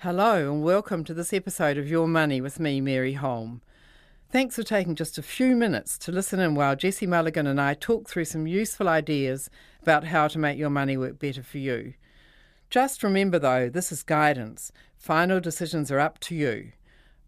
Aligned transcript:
Hello, 0.00 0.52
and 0.52 0.62
welcome 0.62 1.04
to 1.04 1.14
this 1.14 1.32
episode 1.32 1.78
of 1.78 1.88
Your 1.88 2.06
Money 2.06 2.42
with 2.42 2.60
me, 2.60 2.82
Mary 2.82 3.14
Holm. 3.14 3.62
Thanks 4.30 4.54
for 4.54 4.62
taking 4.62 4.94
just 4.94 5.16
a 5.16 5.22
few 5.22 5.56
minutes 5.56 5.96
to 5.96 6.12
listen 6.12 6.38
in 6.38 6.54
while 6.54 6.76
Jesse 6.76 7.06
Mulligan 7.06 7.46
and 7.46 7.58
I 7.58 7.72
talk 7.72 8.06
through 8.06 8.26
some 8.26 8.46
useful 8.46 8.90
ideas 8.90 9.48
about 9.80 10.04
how 10.04 10.28
to 10.28 10.38
make 10.38 10.58
your 10.58 10.68
money 10.68 10.98
work 10.98 11.18
better 11.18 11.42
for 11.42 11.56
you. 11.56 11.94
Just 12.68 13.02
remember, 13.02 13.38
though, 13.38 13.70
this 13.70 13.90
is 13.90 14.02
guidance. 14.02 14.70
Final 14.98 15.40
decisions 15.40 15.90
are 15.90 15.98
up 15.98 16.18
to 16.20 16.34
you. 16.34 16.72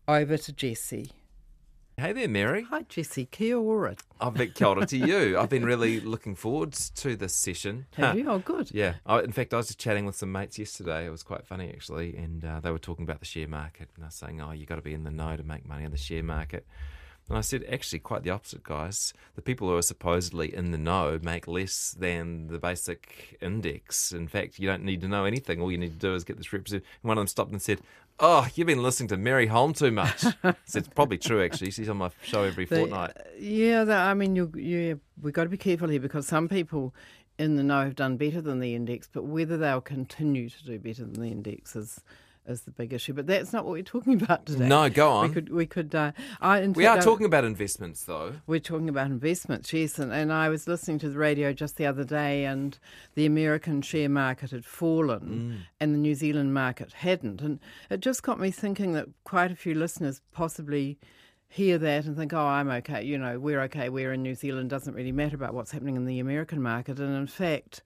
Over 0.06 0.36
to 0.36 0.52
Jesse. 0.52 1.12
Hey 1.98 2.12
there, 2.12 2.28
Mary. 2.28 2.62
Hi, 2.70 2.82
Jesse. 2.82 3.24
Kia 3.24 3.58
ora. 3.58 3.96
I've 4.20 4.34
been 4.34 4.52
kia 4.52 4.68
ora 4.68 4.86
to 4.86 4.96
you. 4.96 5.36
I've 5.36 5.48
been 5.48 5.64
really 5.64 5.98
looking 5.98 6.36
forward 6.36 6.72
to 6.72 7.16
this 7.16 7.34
session. 7.34 7.86
Have 7.96 8.16
you? 8.16 8.30
Oh, 8.30 8.38
good. 8.38 8.70
Yeah. 8.72 8.94
I, 9.04 9.22
in 9.22 9.32
fact, 9.32 9.52
I 9.52 9.56
was 9.56 9.66
just 9.66 9.80
chatting 9.80 10.06
with 10.06 10.14
some 10.14 10.30
mates 10.30 10.60
yesterday. 10.60 11.06
It 11.06 11.10
was 11.10 11.24
quite 11.24 11.44
funny, 11.44 11.68
actually. 11.70 12.16
And 12.16 12.44
uh, 12.44 12.60
they 12.60 12.70
were 12.70 12.78
talking 12.78 13.02
about 13.02 13.18
the 13.18 13.26
share 13.26 13.48
market. 13.48 13.88
And 13.96 14.04
I 14.04 14.06
was 14.06 14.14
saying, 14.14 14.40
oh, 14.40 14.52
you've 14.52 14.68
got 14.68 14.76
to 14.76 14.80
be 14.80 14.94
in 14.94 15.02
the 15.02 15.10
know 15.10 15.36
to 15.36 15.42
make 15.42 15.66
money 15.66 15.82
in 15.82 15.90
the 15.90 15.96
share 15.96 16.22
market. 16.22 16.64
And 17.28 17.36
I 17.36 17.40
said, 17.40 17.64
actually, 17.68 17.98
quite 17.98 18.22
the 18.22 18.30
opposite, 18.30 18.62
guys. 18.62 19.12
The 19.34 19.42
people 19.42 19.68
who 19.68 19.76
are 19.76 19.82
supposedly 19.82 20.54
in 20.54 20.70
the 20.70 20.78
know 20.78 21.18
make 21.20 21.48
less 21.48 21.96
than 21.98 22.46
the 22.46 22.60
basic 22.60 23.36
index. 23.42 24.12
In 24.12 24.28
fact, 24.28 24.60
you 24.60 24.68
don't 24.68 24.84
need 24.84 25.00
to 25.00 25.08
know 25.08 25.24
anything. 25.24 25.60
All 25.60 25.72
you 25.72 25.78
need 25.78 25.94
to 25.94 25.98
do 25.98 26.14
is 26.14 26.22
get 26.22 26.36
this 26.36 26.52
represent. 26.52 26.84
And 27.02 27.08
one 27.08 27.18
of 27.18 27.22
them 27.22 27.26
stopped 27.26 27.50
and 27.50 27.60
said, 27.60 27.80
Oh, 28.20 28.48
you've 28.54 28.66
been 28.66 28.82
listening 28.82 29.08
to 29.10 29.16
Mary 29.16 29.46
Holm 29.46 29.72
too 29.72 29.92
much. 29.92 30.18
so 30.20 30.34
it's 30.74 30.88
probably 30.88 31.18
true, 31.18 31.42
actually. 31.42 31.70
She's 31.70 31.88
on 31.88 31.98
my 31.98 32.10
show 32.22 32.42
every 32.42 32.64
The- 32.64 32.76
fortnight. 32.76 33.12
Yeah, 33.38 33.84
the, 33.84 33.94
I 33.94 34.14
mean, 34.14 34.34
you, 34.34 34.52
you, 34.56 35.00
we've 35.22 35.32
got 35.34 35.44
to 35.44 35.48
be 35.50 35.56
careful 35.56 35.88
here 35.88 36.00
because 36.00 36.26
some 36.26 36.48
people 36.48 36.94
in 37.38 37.54
the 37.54 37.62
know 37.62 37.84
have 37.84 37.94
done 37.94 38.16
better 38.16 38.40
than 38.40 38.58
the 38.58 38.74
index, 38.74 39.08
but 39.12 39.24
whether 39.24 39.56
they'll 39.56 39.80
continue 39.80 40.48
to 40.50 40.64
do 40.64 40.78
better 40.80 41.04
than 41.04 41.20
the 41.20 41.28
index 41.28 41.76
is, 41.76 42.00
is 42.48 42.62
the 42.62 42.70
big 42.70 42.92
issue. 42.92 43.12
But 43.12 43.26
that's 43.26 43.52
not 43.52 43.64
what 43.64 43.72
we're 43.72 43.82
talking 43.82 44.14
about 44.22 44.46
today. 44.46 44.66
No, 44.68 44.88
go 44.88 45.10
on. 45.10 45.28
We 45.28 45.34
could, 45.34 45.52
we 45.52 45.66
could. 45.66 45.94
Uh, 45.94 46.12
I, 46.40 46.66
We 46.68 46.86
are 46.86 46.98
I- 46.98 47.00
talking 47.00 47.26
about 47.26 47.44
investments, 47.44 48.04
though. 48.04 48.34
We're 48.46 48.60
talking 48.60 48.88
about 48.88 49.06
investments, 49.08 49.72
yes. 49.72 49.98
And, 49.98 50.12
and 50.12 50.32
I 50.32 50.48
was 50.48 50.66
listening 50.66 50.98
to 51.00 51.08
the 51.08 51.18
radio 51.18 51.52
just 51.52 51.76
the 51.76 51.86
other 51.86 52.04
day, 52.04 52.44
and 52.44 52.78
the 53.14 53.26
American 53.26 53.82
share 53.82 54.08
market 54.08 54.50
had 54.52 54.64
fallen, 54.64 55.64
and 55.80 55.94
the 55.94 55.98
New 55.98 56.14
Zealand 56.14 56.54
market 56.54 56.92
hadn't. 56.92 57.40
And 57.40 57.60
it 57.90 58.00
just 58.00 58.22
got 58.22 58.40
me 58.40 58.50
thinking 58.50 58.92
that 58.94 59.06
quite 59.24 59.50
a 59.50 59.56
few 59.56 59.74
listeners 59.74 60.20
possibly 60.32 60.98
hear 61.50 61.78
that 61.78 62.04
and 62.04 62.14
think, 62.16 62.34
oh, 62.34 62.46
I'm 62.46 62.68
okay, 62.68 63.02
you 63.02 63.16
know, 63.16 63.38
we're 63.38 63.60
okay, 63.62 63.88
we're 63.88 64.12
in 64.12 64.22
New 64.22 64.34
Zealand, 64.34 64.68
doesn't 64.68 64.92
really 64.94 65.12
matter 65.12 65.34
about 65.34 65.54
what's 65.54 65.70
happening 65.70 65.96
in 65.96 66.04
the 66.04 66.18
American 66.20 66.60
market. 66.60 66.98
And 67.00 67.16
in 67.16 67.26
fact, 67.26 67.82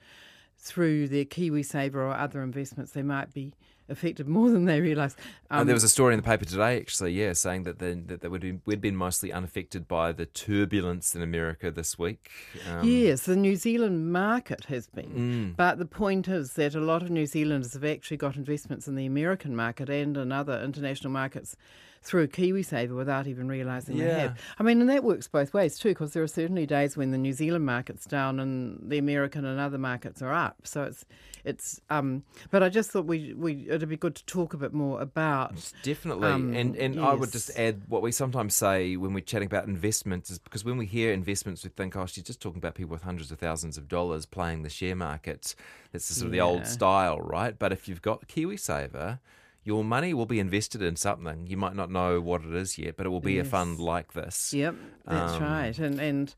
through 0.58 1.08
their 1.08 1.24
KiwiSaver 1.24 1.94
or 1.94 2.10
other 2.12 2.42
investments, 2.42 2.92
they 2.92 3.02
might 3.02 3.32
be 3.32 3.52
affected 3.88 4.28
more 4.28 4.50
than 4.50 4.64
they 4.64 4.80
realise. 4.80 5.16
And 5.50 5.60
Um, 5.60 5.66
there 5.66 5.74
was 5.74 5.84
a 5.84 5.88
story 5.88 6.14
in 6.14 6.20
the 6.20 6.24
paper 6.24 6.44
today, 6.44 6.78
actually, 6.78 7.12
yeah, 7.12 7.32
saying 7.32 7.64
that 7.64 7.78
that 7.78 8.20
they 8.20 8.28
would 8.28 8.40
be, 8.40 8.58
we'd 8.64 8.80
been 8.80 8.96
mostly 8.96 9.32
unaffected 9.32 9.86
by 9.88 10.12
the 10.12 10.26
turbulence 10.26 11.14
in 11.14 11.22
America 11.22 11.70
this 11.70 11.98
week. 11.98 12.30
Um, 12.68 12.86
Yes, 12.86 13.24
the 13.24 13.36
New 13.36 13.56
Zealand 13.56 14.12
market 14.12 14.64
has 14.66 14.86
been. 14.86 15.10
Mm. 15.10 15.56
But 15.56 15.78
the 15.78 15.86
point 15.86 16.28
is 16.28 16.54
that 16.54 16.74
a 16.74 16.80
lot 16.80 17.02
of 17.02 17.10
New 17.10 17.26
Zealanders 17.26 17.74
have 17.74 17.84
actually 17.84 18.16
got 18.16 18.36
investments 18.36 18.88
in 18.88 18.94
the 18.94 19.06
American 19.06 19.54
market 19.56 19.88
and 19.88 20.16
in 20.16 20.32
other 20.32 20.60
international 20.62 21.12
markets 21.12 21.56
through 22.02 22.26
KiwiSaver 22.26 22.96
without 22.96 23.28
even 23.28 23.46
realising 23.46 23.96
they 23.96 24.12
have. 24.12 24.38
I 24.58 24.64
mean, 24.64 24.80
and 24.80 24.90
that 24.90 25.04
works 25.04 25.28
both 25.28 25.54
ways 25.54 25.78
too, 25.78 25.90
because 25.90 26.12
there 26.12 26.22
are 26.22 26.28
certainly 26.28 26.66
days 26.66 26.96
when 26.96 27.12
the 27.12 27.18
New 27.18 27.32
Zealand 27.32 27.64
market's 27.64 28.06
down 28.06 28.40
and 28.40 28.78
the 28.90 28.98
American 28.98 29.44
and 29.44 29.60
other 29.60 29.78
markets 29.78 30.20
are 30.20 30.32
up. 30.32 30.56
So 30.64 30.82
it's, 30.82 31.04
it's. 31.44 31.80
Um, 31.90 32.24
but 32.50 32.62
I 32.62 32.68
just 32.68 32.90
thought 32.90 33.06
we, 33.06 33.34
we 33.34 33.68
it'd 33.68 33.88
be 33.88 33.96
good 33.96 34.16
to 34.16 34.24
talk 34.26 34.52
a 34.52 34.56
bit 34.56 34.72
more 34.72 35.00
about. 35.00 35.72
Definitely. 35.84 36.28
Um, 36.28 36.54
and 36.54 36.76
and 36.76 37.00
I 37.00 37.14
would 37.14 37.30
just 37.30 37.56
add 37.56 37.82
what 37.88 38.02
we 38.02 38.10
sometimes 38.10 38.54
say 38.56 38.96
when 38.96 39.14
we're 39.14 39.20
chatting 39.20 39.46
about 39.46 39.66
investments 39.66 40.30
is 40.30 40.40
because 40.40 40.64
when 40.64 40.76
we 40.76 40.86
hear 40.86 41.12
investments, 41.12 41.62
we 41.62 41.70
think, 41.70 41.96
oh, 41.96 42.06
she's 42.06 42.24
just 42.24 42.40
talking 42.40 42.58
about 42.58 42.74
people 42.74 42.90
with 42.90 43.02
hundreds 43.02 43.30
of 43.30 43.38
thousands 43.38 43.78
of 43.78 43.88
dollars 43.88 44.26
playing 44.26 44.62
the 44.62 44.70
share 44.70 44.96
market. 44.96 45.54
That's 45.92 46.08
the 46.08 46.14
sort 46.14 46.26
of 46.26 46.32
the 46.32 46.40
old 46.40 46.66
style, 46.66 47.20
right? 47.20 47.56
But 47.56 47.72
if 47.72 47.86
you've 47.88 48.02
got 48.02 48.26
KiwiSaver, 48.26 49.20
your 49.64 49.84
money 49.84 50.12
will 50.12 50.26
be 50.26 50.40
invested 50.40 50.82
in 50.82 50.96
something. 50.96 51.46
You 51.46 51.56
might 51.56 51.76
not 51.76 51.90
know 51.90 52.20
what 52.20 52.44
it 52.44 52.52
is 52.54 52.78
yet, 52.78 52.96
but 52.96 53.06
it 53.06 53.10
will 53.10 53.20
be 53.20 53.38
a 53.38 53.44
fund 53.44 53.78
like 53.78 54.12
this. 54.12 54.52
Yep, 54.52 54.74
that's 55.06 55.34
Um, 55.34 55.42
right. 55.42 55.78
And 55.78 56.00
and 56.00 56.34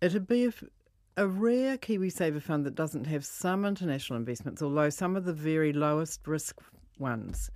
it'd 0.00 0.26
be 0.28 0.52
a 1.16 1.26
rare 1.26 1.76
KiwiSaver 1.76 2.40
fund 2.40 2.64
that 2.64 2.76
doesn't 2.76 3.06
have 3.08 3.24
some 3.24 3.64
international 3.64 4.16
investments, 4.18 4.62
although 4.62 4.90
some 4.90 5.16
of 5.16 5.24
the 5.24 5.32
very 5.32 5.72
lowest 5.72 6.26
risk 6.26 6.60
ones 6.98 7.50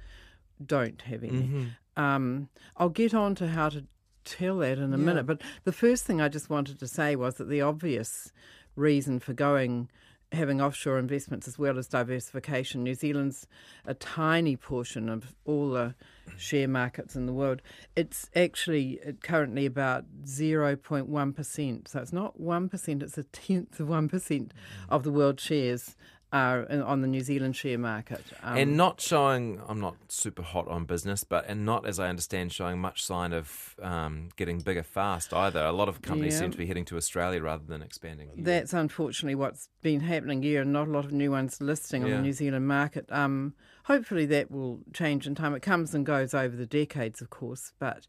don't 0.64 1.02
have 1.02 1.22
any. 1.22 1.42
Mm-hmm. 1.42 2.02
Um, 2.02 2.48
I'll 2.76 2.88
get 2.88 3.14
on 3.14 3.34
to 3.36 3.48
how 3.48 3.68
to 3.68 3.84
tell 4.24 4.58
that 4.58 4.78
in 4.78 4.92
a 4.92 4.98
minute. 4.98 5.26
But 5.26 5.42
the 5.64 5.72
first 5.72 6.04
thing 6.04 6.20
I 6.20 6.28
just 6.28 6.50
wanted 6.50 6.78
to 6.80 6.88
say 6.88 7.14
was 7.16 7.36
that 7.36 7.48
the 7.48 7.60
obvious 7.60 8.32
reason 8.74 9.20
for 9.20 9.32
going 9.32 9.88
having 10.32 10.60
offshore 10.60 10.98
investments 10.98 11.46
as 11.46 11.58
well 11.58 11.78
as 11.78 11.86
diversification. 11.86 12.82
New 12.82 12.94
Zealand's 12.94 13.46
a 13.86 13.94
tiny 13.94 14.56
portion 14.56 15.08
of 15.08 15.34
all 15.44 15.70
the 15.70 15.94
share 16.36 16.68
markets 16.68 17.14
in 17.14 17.26
the 17.26 17.32
world. 17.32 17.60
It's 17.94 18.30
actually 18.34 19.00
uh, 19.06 19.12
currently 19.22 19.66
about 19.66 20.04
0.1%. 20.24 21.88
So 21.88 22.00
it's 22.00 22.12
not 22.12 22.40
1%, 22.40 23.02
it's 23.02 23.18
a 23.18 23.24
tenth 23.24 23.78
of 23.80 23.88
1% 23.88 24.50
of 24.88 25.02
the 25.02 25.12
world 25.12 25.40
shares 25.40 25.96
are 26.32 26.62
in- 26.62 26.80
on 26.80 27.02
the 27.02 27.06
New 27.08 27.20
Zealand 27.20 27.54
share 27.54 27.76
market. 27.78 28.24
Um, 28.42 28.56
and 28.56 28.76
not 28.76 29.00
showing 29.00 29.60
I'm 29.68 29.80
not 29.80 29.96
super 30.08 30.42
hot 30.42 30.66
on 30.68 30.84
business, 30.86 31.24
but 31.24 31.44
and 31.46 31.66
not 31.66 31.86
as 31.86 31.98
I 31.98 32.08
understand 32.08 32.52
showing 32.52 32.80
much 32.80 33.04
sign 33.04 33.32
of 33.32 33.76
um, 33.82 34.30
getting 34.36 34.58
bigger 34.60 34.82
fast 34.82 35.34
either. 35.34 35.60
A 35.64 35.72
lot 35.72 35.88
of 35.88 36.00
companies 36.00 36.34
Yeah. 36.34 36.40
seem 36.40 36.50
to 36.52 36.58
be 36.58 36.66
heading 36.66 36.84
to 36.86 36.96
Australia 36.96 37.42
rather 37.42 37.64
than 37.66 37.82
expanding. 37.82 38.30
here. 38.34 38.44
That's 38.44 38.72
unfortunately 38.72 39.34
what's 39.34 39.68
been 39.82 40.00
happening 40.00 40.42
here, 40.42 40.62
and 40.62 40.72
not 40.72 40.88
a 40.88 40.90
lot 40.90 41.04
of 41.04 41.12
new 41.12 41.30
ones 41.30 41.60
listing 41.60 42.02
on 42.04 42.08
Yeah. 42.10 42.16
the 42.16 42.22
New 42.22 42.32
Zealand 42.32 42.66
market. 42.66 43.10
Um, 43.12 43.54
hopefully, 43.84 44.24
that 44.26 44.50
will 44.50 44.80
change 44.94 45.26
in 45.26 45.34
time. 45.34 45.54
It 45.54 45.60
comes 45.60 45.94
and 45.94 46.06
goes 46.06 46.32
over 46.32 46.56
the 46.56 46.66
decades, 46.66 47.20
of 47.20 47.28
course. 47.30 47.72
But 47.78 48.06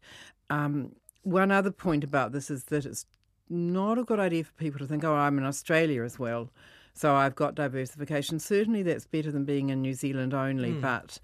um, 0.48 0.92
one 1.24 1.50
other 1.50 1.70
point 1.70 2.04
about 2.04 2.32
this 2.32 2.50
is 2.50 2.64
that 2.64 2.86
it's 2.86 3.04
not 3.50 3.98
a 3.98 4.04
good 4.04 4.18
idea 4.18 4.44
for 4.44 4.52
people 4.54 4.78
to 4.78 4.86
think, 4.86 5.04
"Oh, 5.04 5.14
I'm 5.14 5.36
in 5.36 5.44
Australia 5.44 6.02
as 6.02 6.18
well, 6.18 6.50
so 6.94 7.14
I've 7.14 7.34
got 7.34 7.54
diversification." 7.54 8.38
Certainly, 8.38 8.84
that's 8.84 9.06
better 9.06 9.30
than 9.30 9.44
being 9.44 9.70
in 9.70 9.82
New 9.82 9.94
Zealand 9.94 10.34
only, 10.34 10.72
but. 10.72 11.18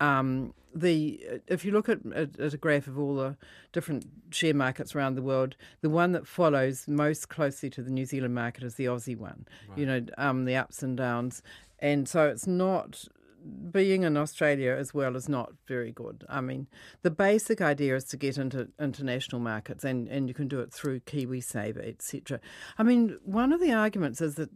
Um, 0.00 0.52
the 0.74 1.40
if 1.46 1.64
you 1.64 1.70
look 1.70 1.88
at, 1.88 2.00
at, 2.14 2.38
at 2.38 2.52
a 2.52 2.56
graph 2.56 2.88
of 2.88 2.98
all 2.98 3.14
the 3.14 3.36
different 3.72 4.06
share 4.30 4.52
markets 4.52 4.94
around 4.94 5.14
the 5.14 5.22
world, 5.22 5.56
the 5.82 5.88
one 5.88 6.12
that 6.12 6.26
follows 6.26 6.88
most 6.88 7.28
closely 7.28 7.70
to 7.70 7.82
the 7.82 7.90
New 7.90 8.04
Zealand 8.04 8.34
market 8.34 8.64
is 8.64 8.74
the 8.74 8.86
Aussie 8.86 9.16
one. 9.16 9.46
You 9.76 9.86
know, 9.86 10.04
um, 10.18 10.44
the 10.44 10.56
ups 10.56 10.82
and 10.82 10.96
downs, 10.96 11.42
and 11.78 12.08
so 12.08 12.26
it's 12.26 12.46
not 12.46 13.04
being 13.70 14.04
in 14.04 14.16
Australia 14.16 14.72
as 14.72 14.94
well 14.94 15.16
is 15.16 15.28
not 15.28 15.52
very 15.66 15.92
good. 15.92 16.24
I 16.28 16.40
mean, 16.40 16.66
the 17.02 17.10
basic 17.10 17.60
idea 17.60 17.94
is 17.96 18.04
to 18.04 18.16
get 18.16 18.38
into 18.38 18.68
international 18.80 19.40
markets, 19.40 19.84
and, 19.84 20.08
and 20.08 20.28
you 20.28 20.34
can 20.34 20.48
do 20.48 20.60
it 20.60 20.72
through 20.72 21.00
KiwiSaver, 21.00 21.86
etc. 21.86 22.40
I 22.78 22.82
mean, 22.82 23.18
one 23.22 23.52
of 23.52 23.60
the 23.60 23.72
arguments 23.72 24.20
is 24.20 24.36
that 24.36 24.50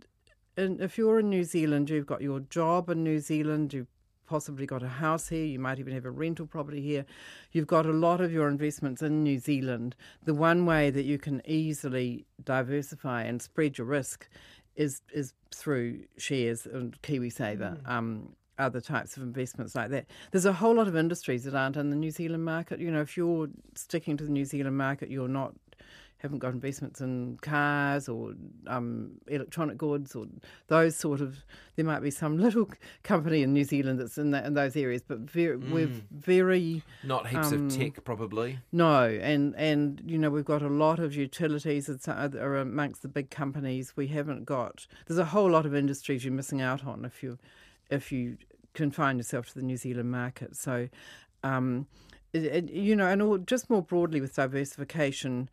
in, 0.59 0.81
if 0.81 0.99
you're 0.99 1.21
in 1.21 1.31
New 1.31 1.45
Zealand, 1.45 1.89
you've 1.89 2.07
got 2.07 2.21
your 2.21 2.41
job 2.41 2.91
in 2.91 3.05
New 3.05 3.21
Zealand, 3.21 3.73
you've 3.73 3.87
possibly 4.27 4.67
got 4.67 4.83
a 4.83 4.89
house 4.89 5.29
here, 5.29 5.45
you 5.45 5.59
might 5.59 5.79
even 5.79 5.95
have 5.95 6.05
a 6.05 6.11
rental 6.11 6.47
property 6.47 6.83
here. 6.83 7.07
You've 7.53 7.67
got 7.67 7.87
a 7.87 7.93
lot 7.93 8.21
of 8.21 8.31
your 8.31 8.49
investments 8.49 9.01
in 9.01 9.23
New 9.23 9.39
Zealand. 9.39 9.97
The 10.25 10.35
one 10.35 10.67
way 10.67 10.91
that 10.91 11.05
you 11.05 11.17
can 11.17 11.41
easily 11.47 12.27
diversify 12.45 13.23
and 13.23 13.41
spread 13.41 13.79
your 13.79 13.87
risk 13.87 14.29
is 14.77 15.01
is 15.13 15.33
through 15.55 16.05
shares 16.19 16.67
and 16.67 17.01
KiwiSaver. 17.03 17.89
Um, 17.89 18.35
other 18.59 18.81
types 18.81 19.17
of 19.17 19.23
investments 19.23 19.77
like 19.77 19.89
that. 19.91 20.07
There's 20.33 20.45
a 20.45 20.53
whole 20.53 20.75
lot 20.75 20.89
of 20.89 20.97
industries 20.97 21.45
that 21.45 21.55
aren't 21.55 21.77
in 21.77 21.91
the 21.91 21.97
New 21.97 22.11
Zealand 22.11 22.45
market. 22.45 22.81
You 22.81 22.91
know, 22.91 23.01
if 23.01 23.17
you're 23.17 23.49
sticking 23.77 24.17
to 24.17 24.25
the 24.25 24.33
New 24.33 24.45
Zealand 24.45 24.77
market, 24.77 25.11
you're 25.11 25.29
not 25.29 25.55
haven't 26.19 26.39
got 26.39 26.53
investments 26.53 27.01
in 27.01 27.39
cars 27.43 28.09
or 28.09 28.35
um, 28.67 29.13
electronic 29.29 29.79
goods 29.79 30.15
or 30.15 30.27
those 30.67 30.97
sort 30.97 31.21
of. 31.21 31.45
There 31.77 31.85
might 31.85 32.01
be 32.01 32.11
some 32.11 32.39
little 32.47 32.71
company 33.03 33.43
in 33.43 33.53
New 33.53 33.65
Zealand 33.65 34.01
that's 34.01 34.19
in 34.19 34.33
that 34.33 34.45
in 34.45 34.55
those 34.55 34.77
areas, 34.77 35.03
but 35.07 35.19
very, 35.19 35.57
we're 35.57 35.91
very 36.11 36.83
Not 37.05 37.29
heaps 37.29 37.53
um, 37.53 37.67
of 37.67 37.77
tech, 37.77 38.05
probably. 38.05 38.59
no, 38.73 39.05
and 39.05 39.55
and 39.57 40.03
you 40.07 40.19
know 40.19 40.31
we've 40.31 40.45
got 40.45 40.63
a 40.63 40.69
lot 40.69 40.99
of 40.99 41.15
utilities 41.15 41.87
that 41.87 42.09
are 42.09 42.57
amongst 42.57 43.03
the 43.03 43.09
big 43.09 43.31
companies. 43.31 43.97
We 43.97 44.09
haven't 44.09 44.45
got. 44.45 44.87
There's 45.07 45.19
a 45.19 45.27
whole 45.27 45.51
lot 45.51 45.67
of 45.67 45.75
industries 45.75 46.25
you're 46.25 46.35
missing 46.35 46.61
out 46.61 46.85
on 46.85 47.05
if 47.05 47.23
you 47.23 47.39
if 47.91 48.13
you 48.13 48.39
confine 48.75 49.17
yourself 49.19 49.49
to 49.49 49.55
the 49.55 49.63
New 49.63 49.77
Zealand 49.77 50.11
market. 50.11 50.57
So, 50.57 50.89
um, 51.43 51.87
you 52.33 52.95
know, 52.95 53.07
and 53.07 53.23
all, 53.23 53.39
just 53.39 53.71
more 53.71 53.83
broadly 53.83 54.21
with 54.21 54.35
diversification, 54.35 55.49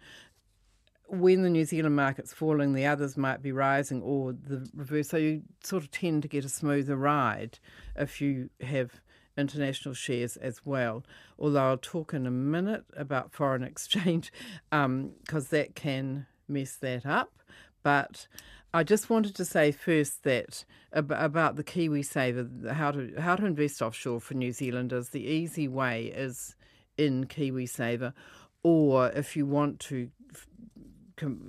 when 1.07 1.43
the 1.43 1.49
New 1.49 1.65
Zealand 1.65 1.95
market's 1.95 2.33
falling, 2.33 2.73
the 2.73 2.85
others 2.85 3.17
might 3.17 3.41
be 3.41 3.51
rising, 3.51 4.01
or 4.01 4.33
the 4.33 4.69
reverse. 4.73 5.09
So 5.09 5.17
you 5.17 5.43
sort 5.63 5.83
of 5.83 5.91
tend 5.91 6.23
to 6.23 6.27
get 6.27 6.45
a 6.45 6.49
smoother 6.49 6.95
ride 6.95 7.59
if 7.95 8.21
you 8.21 8.49
have 8.61 9.01
international 9.37 9.93
shares 9.93 10.37
as 10.37 10.65
well. 10.65 11.03
Although 11.37 11.69
I'll 11.69 11.77
talk 11.77 12.13
in 12.13 12.25
a 12.25 12.31
minute 12.31 12.85
about 12.95 13.33
foreign 13.33 13.63
exchange 13.71 14.31
because 14.69 14.85
um, 14.85 15.13
that 15.51 15.75
can 15.75 16.27
mess 16.47 16.75
that 16.77 17.05
up. 17.05 17.31
But 17.83 18.27
I 18.73 18.83
just 18.83 19.09
wanted 19.09 19.35
to 19.35 19.45
say 19.45 19.71
first 19.71 20.23
that 20.23 20.65
about 20.91 21.55
the 21.55 21.63
KiwiSaver, 21.63 22.71
how 22.71 22.91
to 22.91 23.13
how 23.19 23.35
to 23.35 23.45
invest 23.45 23.81
offshore 23.81 24.19
for 24.19 24.33
New 24.33 24.51
Zealanders. 24.51 25.09
The 25.09 25.25
easy 25.25 25.67
way 25.67 26.05
is 26.05 26.55
in 26.97 27.25
KiwiSaver, 27.25 28.13
or 28.63 29.09
if 29.09 29.37
you 29.37 29.45
want 29.45 29.79
to 29.81 30.09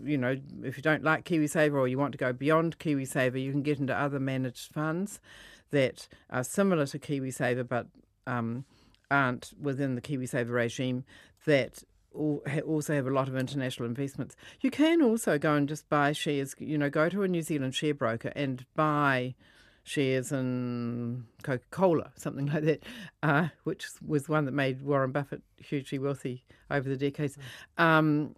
you 0.04 0.18
know, 0.18 0.36
if 0.62 0.76
you 0.76 0.82
don't 0.82 1.02
like 1.02 1.24
KiwiSaver 1.24 1.74
or 1.74 1.88
you 1.88 1.98
want 1.98 2.12
to 2.12 2.18
go 2.18 2.32
beyond 2.32 2.78
KiwiSaver, 2.78 3.42
you 3.42 3.52
can 3.52 3.62
get 3.62 3.78
into 3.78 3.94
other 3.94 4.20
managed 4.20 4.72
funds 4.72 5.20
that 5.70 6.08
are 6.30 6.44
similar 6.44 6.86
to 6.86 6.98
KiwiSaver 6.98 7.66
but 7.66 7.88
um, 8.26 8.64
aren't 9.10 9.52
within 9.60 9.94
the 9.94 10.00
KiwiSaver 10.00 10.52
regime 10.52 11.04
that 11.44 11.82
also 12.14 12.94
have 12.94 13.06
a 13.06 13.10
lot 13.10 13.28
of 13.28 13.36
international 13.36 13.86
investments. 13.86 14.36
You 14.60 14.70
can 14.70 15.02
also 15.02 15.38
go 15.38 15.54
and 15.54 15.68
just 15.68 15.88
buy 15.88 16.12
shares, 16.12 16.54
you 16.58 16.78
know, 16.78 16.90
go 16.90 17.08
to 17.08 17.22
a 17.22 17.28
New 17.28 17.42
Zealand 17.42 17.74
share 17.74 17.94
broker 17.94 18.32
and 18.34 18.64
buy 18.74 19.34
shares 19.82 20.32
in 20.32 21.24
Coca 21.42 21.64
Cola, 21.70 22.10
something 22.16 22.46
like 22.52 22.64
that, 22.64 22.82
uh, 23.22 23.48
which 23.64 23.86
was 24.04 24.28
one 24.28 24.44
that 24.46 24.52
made 24.52 24.82
Warren 24.82 25.12
Buffett 25.12 25.42
hugely 25.58 25.98
wealthy 25.98 26.44
over 26.70 26.88
the 26.88 26.96
decades. 26.96 27.38
Mm. 27.78 27.82
Um, 27.82 28.36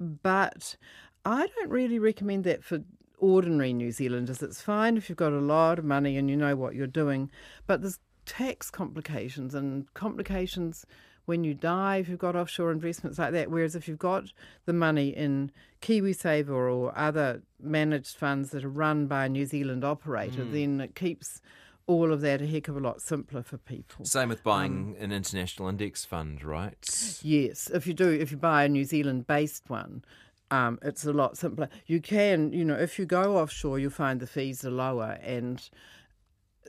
but 0.00 0.76
I 1.24 1.46
don't 1.46 1.70
really 1.70 1.98
recommend 1.98 2.44
that 2.44 2.64
for 2.64 2.82
ordinary 3.18 3.72
New 3.72 3.90
Zealanders. 3.90 4.42
It's 4.42 4.60
fine 4.60 4.96
if 4.96 5.08
you've 5.08 5.18
got 5.18 5.32
a 5.32 5.40
lot 5.40 5.78
of 5.78 5.84
money 5.84 6.16
and 6.16 6.30
you 6.30 6.36
know 6.36 6.56
what 6.56 6.74
you're 6.74 6.86
doing, 6.86 7.30
but 7.66 7.82
there's 7.82 7.98
tax 8.26 8.70
complications 8.70 9.54
and 9.54 9.92
complications 9.94 10.86
when 11.24 11.44
you 11.44 11.52
die 11.52 11.96
if 11.96 12.08
you've 12.08 12.18
got 12.18 12.36
offshore 12.36 12.72
investments 12.72 13.18
like 13.18 13.32
that. 13.32 13.50
Whereas 13.50 13.74
if 13.74 13.86
you've 13.86 13.98
got 13.98 14.32
the 14.64 14.72
money 14.72 15.08
in 15.08 15.50
KiwiSaver 15.82 16.48
or 16.48 16.96
other 16.96 17.42
managed 17.60 18.16
funds 18.16 18.50
that 18.50 18.64
are 18.64 18.70
run 18.70 19.06
by 19.06 19.26
a 19.26 19.28
New 19.28 19.44
Zealand 19.44 19.84
operator, 19.84 20.44
mm. 20.44 20.52
then 20.52 20.80
it 20.80 20.94
keeps 20.94 21.42
all 21.88 22.12
of 22.12 22.20
that 22.20 22.40
a 22.40 22.46
heck 22.46 22.68
of 22.68 22.76
a 22.76 22.80
lot 22.80 23.00
simpler 23.00 23.42
for 23.42 23.56
people. 23.56 24.04
Same 24.04 24.28
with 24.28 24.44
buying 24.44 24.94
um, 24.94 24.96
an 25.00 25.10
international 25.10 25.68
index 25.68 26.04
fund, 26.04 26.44
right? 26.44 26.76
Yes, 27.22 27.68
if 27.72 27.86
you 27.86 27.94
do, 27.94 28.10
if 28.10 28.30
you 28.30 28.36
buy 28.36 28.64
a 28.64 28.68
New 28.68 28.84
Zealand 28.84 29.26
based 29.26 29.68
one, 29.68 30.04
um, 30.50 30.78
it's 30.82 31.04
a 31.06 31.12
lot 31.12 31.38
simpler. 31.38 31.68
You 31.86 32.00
can, 32.00 32.52
you 32.52 32.64
know, 32.64 32.76
if 32.76 32.98
you 32.98 33.06
go 33.06 33.38
offshore, 33.38 33.78
you'll 33.78 33.90
find 33.90 34.20
the 34.20 34.26
fees 34.26 34.64
are 34.64 34.70
lower, 34.70 35.18
and 35.22 35.66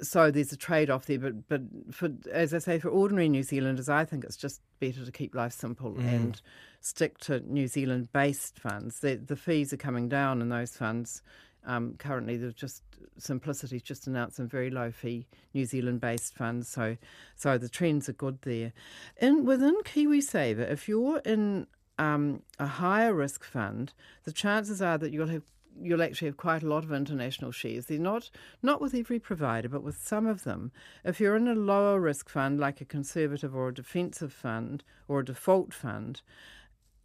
so 0.01 0.31
there's 0.31 0.53
a 0.53 0.57
trade 0.57 0.89
off 0.89 1.05
there. 1.05 1.19
But 1.19 1.49
but 1.49 1.61
for 1.91 2.09
as 2.31 2.53
I 2.53 2.59
say, 2.59 2.79
for 2.79 2.89
ordinary 2.89 3.27
New 3.27 3.43
Zealanders, 3.43 3.89
I 3.89 4.05
think 4.05 4.23
it's 4.23 4.37
just 4.37 4.61
better 4.79 5.03
to 5.03 5.11
keep 5.11 5.35
life 5.35 5.51
simple 5.51 5.95
mm. 5.95 6.07
and 6.07 6.41
stick 6.79 7.17
to 7.19 7.41
New 7.41 7.67
Zealand 7.67 8.07
based 8.13 8.57
funds. 8.57 9.01
The 9.01 9.15
the 9.15 9.35
fees 9.35 9.73
are 9.73 9.77
coming 9.77 10.07
down 10.07 10.41
in 10.41 10.47
those 10.47 10.77
funds. 10.77 11.21
Um, 11.65 11.95
currently, 11.97 12.37
there's 12.37 12.53
just 12.53 12.83
Simplicity's 13.17 13.81
just 13.81 14.07
announced 14.07 14.37
some 14.37 14.47
very 14.47 14.69
low 14.69 14.91
fee 14.91 15.27
New 15.53 15.65
Zealand 15.65 16.01
based 16.01 16.33
funds, 16.35 16.67
so 16.67 16.97
so 17.35 17.57
the 17.57 17.69
trends 17.69 18.09
are 18.09 18.13
good 18.13 18.41
there. 18.43 18.73
And 19.17 19.45
within 19.45 19.75
KiwiSaver, 19.83 20.71
if 20.71 20.87
you're 20.87 21.19
in 21.19 21.67
um, 21.97 22.43
a 22.57 22.67
higher 22.67 23.13
risk 23.13 23.43
fund, 23.43 23.93
the 24.23 24.31
chances 24.31 24.81
are 24.81 24.97
that 24.97 25.11
you'll 25.11 25.27
have 25.27 25.43
you'll 25.81 26.03
actually 26.03 26.27
have 26.27 26.37
quite 26.37 26.63
a 26.63 26.67
lot 26.67 26.83
of 26.83 26.91
international 26.91 27.51
shares. 27.51 27.85
They're 27.85 27.99
not 27.99 28.29
not 28.61 28.81
with 28.81 28.93
every 28.93 29.19
provider, 29.19 29.69
but 29.69 29.83
with 29.83 29.97
some 29.97 30.27
of 30.27 30.43
them. 30.43 30.71
If 31.03 31.19
you're 31.19 31.35
in 31.35 31.47
a 31.47 31.55
lower 31.55 31.99
risk 31.99 32.29
fund, 32.29 32.59
like 32.59 32.81
a 32.81 32.85
conservative 32.85 33.55
or 33.55 33.69
a 33.69 33.73
defensive 33.73 34.33
fund 34.33 34.83
or 35.07 35.19
a 35.19 35.25
default 35.25 35.73
fund, 35.73 36.21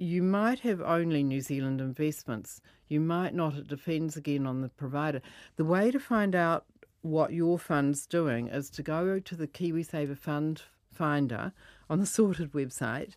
you 0.04 0.22
might 0.22 0.60
have 0.60 0.80
only 0.80 1.22
New 1.22 1.40
Zealand 1.40 1.80
investments. 1.80 2.60
You 2.88 3.00
might 3.00 3.34
not. 3.34 3.54
It 3.54 3.68
depends 3.68 4.16
again 4.16 4.46
on 4.46 4.60
the 4.60 4.68
provider. 4.68 5.22
The 5.56 5.64
way 5.64 5.90
to 5.90 5.98
find 5.98 6.34
out 6.34 6.66
what 7.02 7.32
your 7.32 7.58
fund's 7.58 8.06
doing 8.06 8.48
is 8.48 8.70
to 8.70 8.82
go 8.82 9.18
to 9.18 9.36
the 9.36 9.48
KiwiSaver 9.48 10.16
Fund 10.16 10.62
Finder 10.92 11.52
on 11.88 12.00
the 12.00 12.06
sorted 12.18 12.52
website 12.52 13.12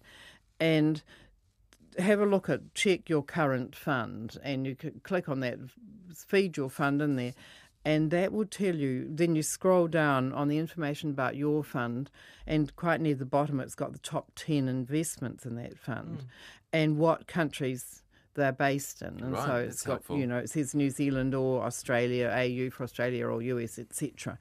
and 0.60 1.04
have 2.00 2.20
a 2.20 2.26
look 2.26 2.50
at 2.50 2.74
check 2.74 3.10
your 3.10 3.24
current 3.24 3.76
fund 3.76 4.38
and 4.44 4.66
you 4.68 4.76
can 4.76 5.00
click 5.04 5.28
on 5.28 5.40
that 5.40 5.58
feed 6.14 6.56
your 6.56 6.70
fund 6.70 7.02
in 7.02 7.16
there 7.16 7.34
and 7.84 8.12
that 8.12 8.32
will 8.32 8.46
tell 8.46 8.76
you 8.76 9.08
then 9.10 9.36
you 9.36 9.42
scroll 9.42 9.88
down 9.88 10.32
on 10.34 10.48
the 10.48 10.58
information 10.58 11.10
about 11.10 11.36
your 11.36 11.64
fund 11.64 12.12
and 12.46 12.76
quite 12.76 13.02
near 13.02 13.16
the 13.16 13.26
bottom 13.26 13.60
it's 13.60 13.74
got 13.74 13.94
the 13.94 14.00
top 14.00 14.32
10 14.36 14.68
investments 14.68 15.46
in 15.46 15.56
that 15.56 15.78
fund 15.78 16.20
mm 16.20 16.26
and 16.74 16.98
what 16.98 17.28
countries 17.28 18.02
they're 18.34 18.52
based 18.52 19.02
in. 19.02 19.20
And 19.20 19.34
right, 19.34 19.46
so 19.46 19.56
it's 19.56 19.84
got, 19.84 19.94
helpful. 19.94 20.18
you 20.18 20.28
know, 20.28 20.38
it 20.38 20.50
says 20.50 20.74
New 20.74 20.90
Zealand 20.90 21.34
or 21.36 21.64
Australia, 21.64 22.30
AU 22.34 22.70
for 22.70 22.84
Australia 22.84 23.26
or 23.26 23.42
US, 23.42 23.80
etc. 23.80 24.38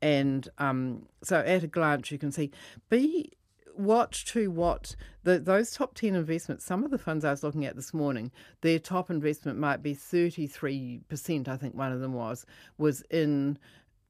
And 0.00 0.48
um, 0.58 1.06
so 1.22 1.38
at 1.40 1.64
a 1.64 1.66
glance, 1.66 2.10
you 2.10 2.18
can 2.18 2.32
see. 2.32 2.50
Be 2.88 3.32
watch 3.76 4.24
to 4.26 4.50
what 4.50 4.94
the, 5.22 5.38
those 5.38 5.72
top 5.72 5.94
10 5.94 6.14
investments, 6.14 6.64
some 6.64 6.84
of 6.84 6.90
the 6.90 6.98
funds 6.98 7.24
I 7.24 7.30
was 7.30 7.42
looking 7.42 7.64
at 7.64 7.76
this 7.76 7.94
morning, 7.94 8.30
their 8.60 8.78
top 8.78 9.10
investment 9.10 9.58
might 9.58 9.82
be 9.82 9.94
33%, 9.94 11.48
I 11.48 11.56
think 11.56 11.74
one 11.74 11.92
of 11.92 12.00
them 12.00 12.14
was, 12.14 12.46
was 12.78 13.02
in 13.10 13.58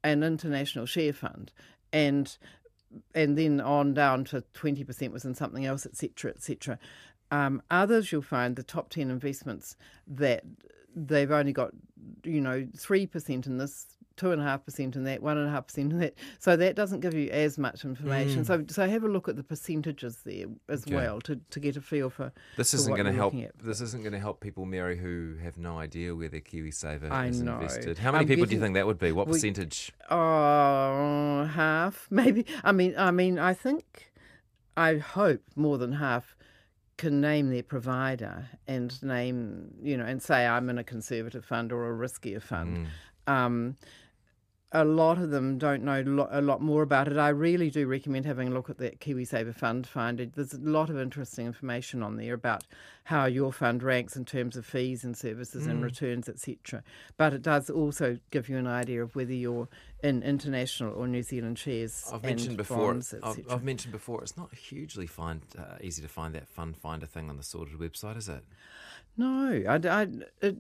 an 0.02 0.23
international 0.23 0.87
share 0.87 1.12
fund. 1.12 1.52
And 1.93 2.37
and 3.14 3.38
then 3.38 3.61
on 3.61 3.94
down 3.94 4.25
to 4.25 4.43
20% 4.55 5.12
was 5.12 5.25
in 5.25 5.34
something 5.34 5.64
else, 5.64 5.87
etc., 5.87 6.32
etc. 6.32 6.76
Um, 7.30 7.62
others 7.70 8.10
you'll 8.10 8.22
find 8.22 8.56
the 8.56 8.62
top 8.62 8.90
10 8.90 9.10
investments 9.10 9.76
that 10.08 10.44
they've 10.94 11.30
only 11.30 11.52
got, 11.52 11.70
you 12.24 12.40
know, 12.40 12.66
3% 12.76 13.46
in 13.46 13.58
this, 13.58 13.86
2.5% 14.16 14.96
in 14.96 15.04
that, 15.04 15.22
1.5% 15.22 15.78
in 15.78 15.98
that. 15.98 16.14
So 16.38 16.56
that 16.56 16.74
doesn't 16.76 17.00
give 17.00 17.14
you 17.14 17.30
as 17.30 17.56
much 17.56 17.84
information. 17.84 18.42
Mm. 18.42 18.46
So 18.46 18.64
so 18.68 18.88
have 18.88 19.04
a 19.04 19.08
look 19.08 19.28
at 19.28 19.36
the 19.36 19.42
percentages 19.42 20.18
there 20.24 20.46
as 20.68 20.82
okay. 20.86 20.94
well 20.94 21.20
to, 21.22 21.40
to 21.50 21.60
get 21.60 21.76
a 21.76 21.80
feel 21.80 22.10
for 22.10 22.32
This 22.56 22.74
isn't 22.74 22.94
going 22.94 23.06
to 23.06 23.12
help 23.12 23.34
this 23.62 23.80
isn't 23.80 24.02
going 24.02 24.12
to 24.12 24.18
help 24.18 24.40
people 24.40 24.66
Mary 24.66 24.98
who 24.98 25.36
have 25.42 25.56
no 25.56 25.78
idea 25.78 26.14
where 26.14 26.28
their 26.28 26.40
KiwiSaver 26.40 27.10
I 27.10 27.26
is 27.26 27.40
know. 27.40 27.54
invested. 27.54 27.98
How 27.98 28.12
many 28.12 28.22
I'm 28.22 28.28
people 28.28 28.44
getting, 28.44 28.48
do 28.48 28.54
you 28.56 28.60
think 28.60 28.74
that 28.74 28.86
would 28.86 28.98
be? 28.98 29.12
What 29.12 29.28
percentage? 29.28 29.92
Oh, 30.10 31.44
half 31.44 32.06
maybe. 32.10 32.44
I 32.62 32.72
mean 32.72 32.94
I 32.98 33.10
mean 33.10 33.38
I 33.38 33.54
think 33.54 34.12
I 34.76 34.96
hope 34.96 35.42
more 35.56 35.78
than 35.78 35.92
half 35.92 36.37
can 37.00 37.19
name 37.19 37.49
their 37.49 37.62
provider 37.62 38.47
and 38.69 39.02
name, 39.02 39.73
you 39.83 39.97
know, 39.97 40.04
and 40.04 40.23
say 40.23 40.47
I'm 40.47 40.69
in 40.69 40.76
a 40.76 40.85
conservative 40.85 41.47
fund 41.47 41.73
or 41.73 41.90
a 41.90 42.09
riskier 42.09 42.42
fund. 42.42 42.88
Mm. 43.26 43.33
Um, 43.33 43.76
a 44.72 44.84
lot 44.84 45.18
of 45.18 45.30
them 45.30 45.58
don't 45.58 45.82
know 45.82 46.28
a 46.30 46.40
lot 46.40 46.62
more 46.62 46.82
about 46.82 47.08
it. 47.08 47.16
I 47.16 47.30
really 47.30 47.70
do 47.70 47.88
recommend 47.88 48.24
having 48.24 48.48
a 48.48 48.50
look 48.52 48.70
at 48.70 48.78
that 48.78 49.00
KiwiSaver 49.00 49.54
Fund 49.54 49.86
Finder. 49.86 50.26
There's 50.26 50.54
a 50.54 50.60
lot 50.60 50.90
of 50.90 50.98
interesting 50.98 51.46
information 51.46 52.04
on 52.04 52.16
there 52.16 52.34
about 52.34 52.64
how 53.04 53.24
your 53.24 53.52
fund 53.52 53.82
ranks 53.82 54.14
in 54.14 54.24
terms 54.24 54.56
of 54.56 54.64
fees 54.64 55.02
and 55.02 55.16
services 55.16 55.66
mm. 55.66 55.70
and 55.70 55.82
returns, 55.82 56.28
etc. 56.28 56.84
But 57.16 57.32
it 57.32 57.42
does 57.42 57.68
also 57.68 58.18
give 58.30 58.48
you 58.48 58.58
an 58.58 58.68
idea 58.68 59.02
of 59.02 59.16
whether 59.16 59.32
you're 59.32 59.68
in 60.04 60.22
international 60.22 60.94
or 60.94 61.08
New 61.08 61.24
Zealand 61.24 61.58
shares. 61.58 62.08
I've 62.12 62.22
mentioned 62.22 62.56
before. 62.56 62.92
Bonds, 62.92 63.12
I've, 63.24 63.44
I've, 63.50 63.64
mentioned 63.64 63.92
before. 63.92 64.22
It's 64.22 64.36
not 64.36 64.54
hugely 64.54 65.08
find, 65.08 65.42
uh, 65.58 65.78
easy 65.80 66.00
to 66.02 66.08
find 66.08 66.32
that 66.36 66.46
fund 66.46 66.76
finder 66.76 67.06
thing 67.06 67.28
on 67.28 67.36
the 67.36 67.42
sorted 67.42 67.78
website, 67.78 68.16
is 68.16 68.28
it? 68.28 68.44
No, 69.16 69.62
I, 69.68 69.80
I 69.88 70.06
it, 70.40 70.56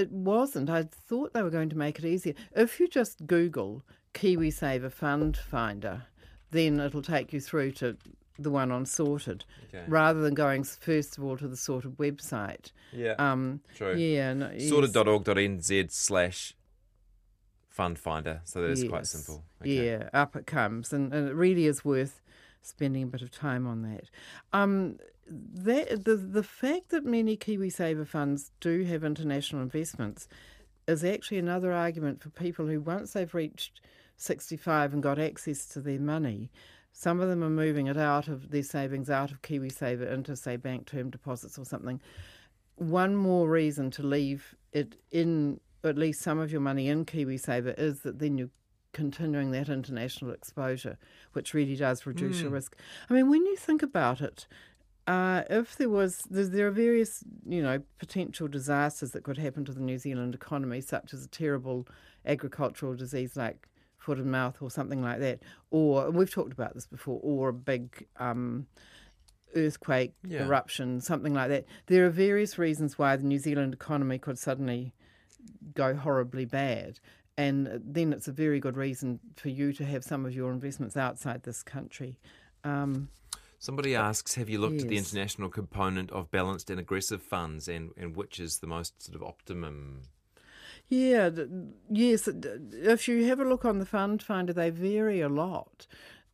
it 0.00 0.10
wasn't. 0.10 0.70
I 0.70 0.84
thought 0.84 1.32
they 1.32 1.42
were 1.42 1.50
going 1.50 1.68
to 1.70 1.76
make 1.76 1.98
it 1.98 2.04
easier. 2.04 2.34
If 2.56 2.80
you 2.80 2.88
just 2.88 3.26
Google 3.26 3.82
KiwiSaver 4.14 4.90
Fund 4.90 5.36
Finder, 5.36 6.04
then 6.50 6.80
it'll 6.80 7.02
take 7.02 7.32
you 7.32 7.40
through 7.40 7.72
to 7.72 7.96
the 8.38 8.50
one 8.50 8.72
on 8.72 8.86
Sorted, 8.86 9.44
okay. 9.68 9.84
rather 9.86 10.20
than 10.22 10.34
going 10.34 10.64
first 10.64 11.18
of 11.18 11.24
all 11.24 11.36
to 11.36 11.46
the 11.46 11.56
Sorted 11.56 11.98
website. 11.98 12.72
Yeah, 12.92 13.14
um, 13.18 13.60
true. 13.76 13.94
Yeah, 13.94 14.32
no, 14.32 14.58
sorted.org.nz 14.58 15.90
slash 15.92 16.54
fund 17.68 17.98
finder. 17.98 18.40
So 18.44 18.62
that 18.62 18.70
is 18.70 18.82
yes. 18.82 18.90
quite 18.90 19.06
simple. 19.06 19.44
Okay. 19.60 19.86
Yeah, 19.86 20.08
up 20.14 20.36
it 20.36 20.46
comes, 20.46 20.92
and, 20.92 21.12
and 21.12 21.28
it 21.28 21.34
really 21.34 21.66
is 21.66 21.84
worth 21.84 22.22
spending 22.62 23.02
a 23.04 23.06
bit 23.06 23.22
of 23.22 23.30
time 23.30 23.66
on 23.66 23.82
that. 23.82 24.10
Um, 24.52 24.98
that, 25.30 26.04
the 26.04 26.16
the 26.16 26.42
fact 26.42 26.88
that 26.88 27.04
many 27.04 27.36
KiwiSaver 27.36 28.06
funds 28.06 28.50
do 28.60 28.82
have 28.84 29.04
international 29.04 29.62
investments 29.62 30.28
is 30.88 31.04
actually 31.04 31.38
another 31.38 31.72
argument 31.72 32.20
for 32.20 32.30
people 32.30 32.66
who 32.66 32.80
once 32.80 33.12
they've 33.12 33.32
reached 33.32 33.80
65 34.16 34.92
and 34.92 35.02
got 35.02 35.18
access 35.18 35.66
to 35.66 35.80
their 35.80 36.00
money, 36.00 36.50
some 36.92 37.20
of 37.20 37.28
them 37.28 37.44
are 37.44 37.50
moving 37.50 37.86
it 37.86 37.96
out 37.96 38.26
of 38.26 38.50
their 38.50 38.64
savings 38.64 39.08
out 39.08 39.30
of 39.30 39.40
KiwiSaver 39.42 40.10
into 40.12 40.34
say 40.34 40.56
bank 40.56 40.86
term 40.86 41.10
deposits 41.10 41.58
or 41.58 41.64
something. 41.64 42.00
One 42.74 43.14
more 43.14 43.48
reason 43.48 43.90
to 43.92 44.02
leave 44.02 44.56
it 44.72 44.96
in 45.12 45.60
at 45.84 45.96
least 45.96 46.22
some 46.22 46.38
of 46.38 46.50
your 46.50 46.60
money 46.60 46.88
in 46.88 47.04
KiwiSaver 47.04 47.78
is 47.78 48.00
that 48.00 48.18
then 48.18 48.36
you 48.36 48.50
continuing 48.92 49.52
that 49.52 49.68
international 49.68 50.32
exposure, 50.32 50.98
which 51.32 51.54
really 51.54 51.76
does 51.76 52.06
reduce 52.06 52.38
mm. 52.38 52.42
your 52.42 52.50
risk. 52.50 52.76
I 53.08 53.14
mean, 53.14 53.30
when 53.30 53.46
you 53.46 53.56
think 53.56 53.82
about 53.82 54.20
it, 54.20 54.46
uh, 55.10 55.42
if 55.50 55.74
there 55.74 55.88
was, 55.88 56.22
there 56.30 56.68
are 56.68 56.70
various, 56.70 57.24
you 57.44 57.60
know, 57.60 57.82
potential 57.98 58.46
disasters 58.46 59.10
that 59.10 59.24
could 59.24 59.38
happen 59.38 59.64
to 59.64 59.72
the 59.72 59.80
New 59.80 59.98
Zealand 59.98 60.36
economy, 60.36 60.80
such 60.80 61.12
as 61.12 61.24
a 61.24 61.28
terrible 61.28 61.88
agricultural 62.24 62.94
disease 62.94 63.36
like 63.36 63.66
foot 63.98 64.18
and 64.18 64.30
mouth 64.30 64.62
or 64.62 64.70
something 64.70 65.02
like 65.02 65.18
that, 65.18 65.40
or 65.72 66.12
we've 66.12 66.30
talked 66.30 66.52
about 66.52 66.74
this 66.74 66.86
before, 66.86 67.18
or 67.24 67.48
a 67.48 67.52
big 67.52 68.06
um, 68.20 68.68
earthquake, 69.56 70.12
yeah. 70.22 70.44
eruption, 70.44 71.00
something 71.00 71.34
like 71.34 71.48
that. 71.48 71.64
There 71.86 72.06
are 72.06 72.10
various 72.10 72.56
reasons 72.56 72.96
why 72.96 73.16
the 73.16 73.24
New 73.24 73.40
Zealand 73.40 73.74
economy 73.74 74.18
could 74.18 74.38
suddenly 74.38 74.92
go 75.74 75.92
horribly 75.96 76.44
bad. 76.44 77.00
And 77.36 77.80
then 77.84 78.12
it's 78.12 78.28
a 78.28 78.32
very 78.32 78.60
good 78.60 78.76
reason 78.76 79.18
for 79.34 79.48
you 79.48 79.72
to 79.72 79.84
have 79.84 80.04
some 80.04 80.24
of 80.24 80.32
your 80.32 80.52
investments 80.52 80.96
outside 80.96 81.42
this 81.42 81.64
country. 81.64 82.20
Um, 82.62 83.08
Somebody 83.60 83.94
asks, 83.94 84.36
have 84.36 84.48
you 84.48 84.58
looked 84.58 84.76
yes. 84.76 84.82
at 84.84 84.88
the 84.88 84.96
international 84.96 85.50
component 85.50 86.10
of 86.12 86.30
balanced 86.30 86.70
and 86.70 86.80
aggressive 86.80 87.22
funds 87.22 87.68
and, 87.68 87.90
and 87.94 88.16
which 88.16 88.40
is 88.40 88.58
the 88.58 88.66
most 88.66 89.02
sort 89.02 89.14
of 89.14 89.22
optimum? 89.22 90.00
Yeah, 90.88 91.28
yes. 91.90 92.26
If 92.26 93.06
you 93.06 93.26
have 93.26 93.38
a 93.38 93.44
look 93.44 93.66
on 93.66 93.78
the 93.78 93.84
fund 93.84 94.22
finder, 94.22 94.54
they 94.54 94.70
vary 94.70 95.20
a 95.20 95.28
lot. 95.28 95.86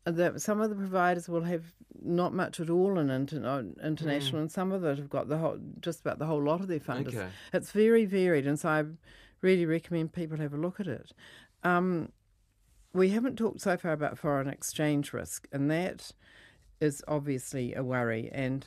That 0.05 0.41
some 0.41 0.61
of 0.61 0.71
the 0.71 0.77
providers 0.77 1.29
will 1.29 1.43
have 1.43 1.75
not 2.01 2.33
much 2.33 2.61
at 2.61 2.71
all 2.71 2.97
in 2.97 3.11
inter- 3.11 3.73
international, 3.83 4.39
mm. 4.39 4.43
and 4.43 4.53
some 4.53 4.71
of 4.71 4.85
it 4.85 4.97
have 4.97 5.11
got 5.11 5.29
the 5.29 5.39
whole, 5.39 5.59
just 5.81 6.03
about 6.03 6.21
the 6.21 6.27
whole 6.27 6.41
lot 6.41 6.61
of 6.61 6.69
their 6.69 6.79
funders. 6.79 7.09
Okay. 7.09 7.27
It's 7.53 7.73
very 7.73 8.05
varied, 8.05 8.47
and 8.47 8.59
so 8.59 8.69
I 8.69 8.85
really 9.41 9.67
recommend 9.67 10.13
people 10.13 10.39
have 10.39 10.55
a 10.55 10.59
look 10.59 10.79
at 10.79 10.87
it. 10.87 11.13
Um, 11.65 12.13
we 12.93 13.09
haven't 13.09 13.35
talked 13.35 13.63
so 13.63 13.77
far 13.77 13.91
about 13.91 14.17
foreign 14.17 14.47
exchange 14.47 15.13
risk, 15.13 15.49
and 15.51 15.69
that 15.73 16.13
is 16.81 17.03
obviously 17.09 17.75
a 17.75 17.83
worry. 17.83 18.31
And 18.33 18.67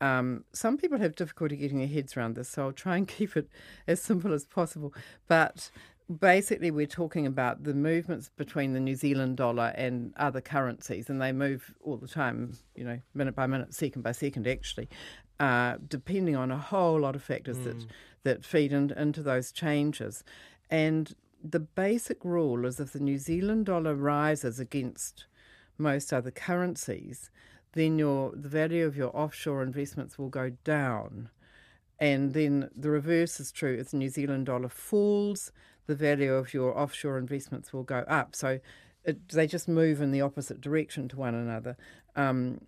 um, 0.00 0.44
some 0.52 0.78
people 0.78 0.98
have 0.98 1.14
difficulty 1.14 1.56
getting 1.56 1.78
their 1.78 1.88
heads 1.88 2.16
around 2.16 2.34
this, 2.34 2.48
so 2.48 2.64
I'll 2.64 2.72
try 2.72 2.96
and 2.96 3.06
keep 3.18 3.36
it 3.36 3.48
as 3.86 4.00
simple 4.00 4.32
as 4.32 4.44
possible. 4.44 4.94
But 5.28 5.70
basically, 6.18 6.70
we're 6.70 6.86
talking 6.86 7.26
about 7.26 7.64
the 7.64 7.74
movements 7.74 8.30
between 8.36 8.72
the 8.72 8.80
New 8.80 8.96
Zealand 8.96 9.36
dollar 9.36 9.72
and 9.76 10.14
other 10.16 10.40
currencies, 10.40 11.10
and 11.10 11.20
they 11.20 11.32
move 11.32 11.74
all 11.80 11.96
the 11.96 12.08
time, 12.08 12.56
you 12.74 12.84
know, 12.84 13.00
minute 13.14 13.36
by 13.36 13.46
minute, 13.46 13.74
second 13.74 14.02
by 14.02 14.12
second, 14.12 14.46
actually, 14.46 14.88
uh, 15.38 15.76
depending 15.86 16.36
on 16.36 16.50
a 16.50 16.58
whole 16.58 17.00
lot 17.00 17.14
of 17.14 17.22
factors 17.22 17.58
mm. 17.58 17.64
that 17.64 17.86
that 18.22 18.44
feed 18.44 18.72
in, 18.72 18.90
into 18.92 19.22
those 19.22 19.50
changes. 19.50 20.22
And 20.68 21.14
the 21.42 21.60
basic 21.60 22.24
rule 22.24 22.66
is 22.66 22.78
if 22.78 22.92
the 22.92 23.00
New 23.00 23.18
Zealand 23.18 23.66
dollar 23.66 23.94
rises 23.94 24.60
against 24.60 25.26
most 25.80 26.12
other 26.12 26.30
currencies, 26.30 27.30
then 27.72 27.98
your 27.98 28.32
the 28.34 28.48
value 28.48 28.84
of 28.86 28.96
your 28.96 29.16
offshore 29.16 29.62
investments 29.62 30.18
will 30.18 30.28
go 30.28 30.50
down. 30.64 31.30
And 31.98 32.32
then 32.32 32.70
the 32.74 32.90
reverse 32.90 33.40
is 33.40 33.52
true. 33.52 33.76
If 33.78 33.90
the 33.90 33.98
New 33.98 34.08
Zealand 34.08 34.46
dollar 34.46 34.68
falls, 34.68 35.52
the 35.86 35.94
value 35.94 36.32
of 36.34 36.54
your 36.54 36.78
offshore 36.78 37.18
investments 37.18 37.72
will 37.72 37.82
go 37.82 37.98
up. 38.08 38.34
So 38.34 38.60
it, 39.04 39.28
they 39.28 39.46
just 39.46 39.68
move 39.68 40.00
in 40.00 40.10
the 40.12 40.20
opposite 40.22 40.60
direction 40.60 41.08
to 41.08 41.16
one 41.16 41.34
another. 41.34 41.76
Um, 42.16 42.60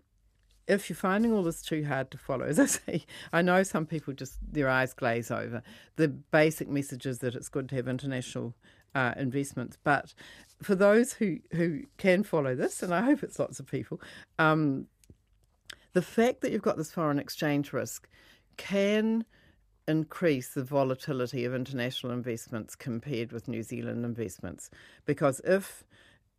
if 0.68 0.88
you're 0.88 0.96
finding 0.96 1.32
all 1.32 1.42
this 1.42 1.62
too 1.62 1.84
hard 1.84 2.10
to 2.10 2.18
follow, 2.18 2.44
as 2.46 2.58
I 2.58 2.66
say, 2.66 3.04
I 3.32 3.42
know 3.42 3.62
some 3.62 3.86
people 3.86 4.12
just 4.12 4.38
their 4.52 4.68
eyes 4.68 4.92
glaze 4.92 5.30
over. 5.30 5.62
The 5.96 6.08
basic 6.08 6.68
message 6.68 7.06
is 7.06 7.18
that 7.18 7.34
it's 7.34 7.48
good 7.48 7.68
to 7.70 7.76
have 7.76 7.88
international 7.88 8.54
uh, 8.94 9.14
investments, 9.16 9.78
but 9.82 10.14
for 10.62 10.74
those 10.74 11.12
who, 11.12 11.38
who 11.52 11.82
can 11.96 12.22
follow 12.22 12.54
this, 12.54 12.82
and 12.82 12.94
I 12.94 13.02
hope 13.02 13.22
it's 13.22 13.38
lots 13.38 13.58
of 13.60 13.66
people, 13.66 14.00
um, 14.38 14.86
the 15.92 16.02
fact 16.02 16.40
that 16.40 16.52
you've 16.52 16.62
got 16.62 16.76
this 16.76 16.90
foreign 16.92 17.18
exchange 17.18 17.72
risk 17.72 18.08
can 18.56 19.24
increase 19.88 20.50
the 20.50 20.64
volatility 20.64 21.44
of 21.44 21.54
international 21.54 22.12
investments 22.12 22.74
compared 22.76 23.32
with 23.32 23.48
New 23.48 23.62
Zealand 23.62 24.04
investments. 24.04 24.70
Because 25.04 25.40
if 25.44 25.84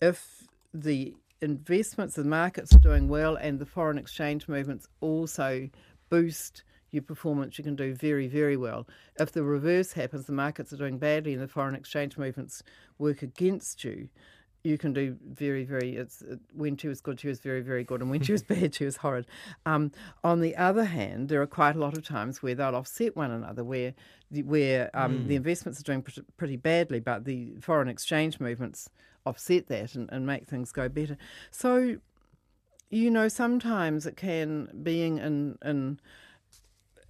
if 0.01 0.47
the 0.73 1.15
investments, 1.41 2.15
the 2.15 2.23
markets 2.23 2.73
are 2.73 2.79
doing 2.79 3.07
well, 3.07 3.35
and 3.35 3.59
the 3.59 3.65
foreign 3.65 3.97
exchange 3.97 4.47
movements 4.47 4.87
also 5.01 5.69
boost 6.09 6.63
your 6.93 7.03
performance, 7.03 7.57
you 7.57 7.63
can 7.63 7.75
do 7.75 7.93
very, 7.93 8.27
very 8.27 8.55
well. 8.55 8.87
If 9.19 9.31
the 9.31 9.43
reverse 9.43 9.93
happens, 9.93 10.25
the 10.25 10.33
markets 10.33 10.71
are 10.71 10.77
doing 10.77 10.99
badly 10.99 11.33
and 11.33 11.41
the 11.41 11.47
foreign 11.47 11.75
exchange 11.75 12.17
movements 12.17 12.63
work 12.97 13.21
against 13.21 13.83
you, 13.83 14.09
you 14.63 14.77
can 14.77 14.93
do 14.93 15.17
very, 15.29 15.65
very. 15.65 15.97
It's 15.97 16.23
when 16.53 16.77
she 16.77 16.87
was 16.87 17.01
good, 17.01 17.19
she 17.19 17.27
was 17.27 17.39
very, 17.39 17.61
very 17.61 17.83
good, 17.83 18.01
and 18.01 18.09
when 18.09 18.21
she 18.21 18.31
was 18.31 18.43
bad, 18.53 18.73
she 18.75 18.85
was 18.85 18.97
horrid. 18.97 19.27
Um, 19.65 19.91
on 20.23 20.39
the 20.39 20.55
other 20.55 20.85
hand, 20.85 21.27
there 21.27 21.41
are 21.41 21.47
quite 21.47 21.75
a 21.75 21.79
lot 21.79 21.97
of 21.97 22.05
times 22.05 22.41
where 22.41 22.55
they'll 22.55 22.75
offset 22.75 23.15
one 23.15 23.31
another, 23.31 23.63
where 23.63 23.93
where 24.29 24.89
um, 24.93 25.19
mm. 25.19 25.27
the 25.27 25.35
investments 25.35 25.79
are 25.79 25.83
doing 25.83 26.05
pretty 26.37 26.55
badly, 26.55 26.99
but 26.99 27.25
the 27.25 27.55
foreign 27.59 27.89
exchange 27.89 28.39
movements 28.39 28.89
offset 29.25 29.67
that 29.67 29.95
and, 29.95 30.09
and 30.11 30.25
make 30.25 30.47
things 30.47 30.71
go 30.71 30.87
better. 30.89 31.17
So, 31.51 31.97
you 32.89 33.11
know, 33.11 33.27
sometimes 33.27 34.05
it 34.05 34.15
can 34.15 34.69
being 34.81 35.17
in 35.17 35.57
in 35.65 35.99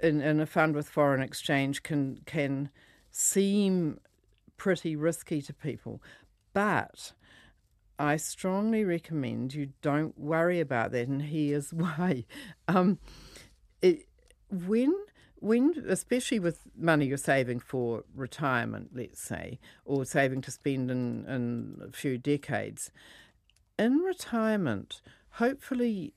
in, 0.03 0.21
in 0.21 0.39
a 0.39 0.45
fund 0.45 0.75
with 0.75 0.87
foreign 0.89 1.21
exchange 1.21 1.81
can 1.81 2.19
can 2.25 2.69
seem 3.11 3.99
pretty 4.57 4.95
risky 4.95 5.41
to 5.41 5.53
people, 5.53 6.01
but 6.53 7.13
I 7.97 8.17
strongly 8.17 8.83
recommend 8.83 9.53
you 9.53 9.69
don't 9.81 10.17
worry 10.17 10.59
about 10.59 10.91
that, 10.91 11.07
and 11.07 11.21
here's 11.21 11.73
why. 11.73 12.25
Um, 12.67 12.99
it, 13.81 14.05
when 14.49 14.93
when, 15.43 15.83
especially 15.89 16.39
with 16.39 16.61
money 16.73 17.07
you're 17.07 17.17
saving 17.17 17.59
for 17.59 18.05
retirement, 18.15 18.91
let's 18.93 19.19
say, 19.19 19.59
or 19.83 20.05
saving 20.05 20.39
to 20.41 20.51
spend 20.51 20.89
in, 20.89 21.25
in 21.25 21.81
a 21.85 21.91
few 21.91 22.17
decades, 22.17 22.91
in 23.77 23.97
retirement, 23.97 25.01
hopefully 25.31 26.13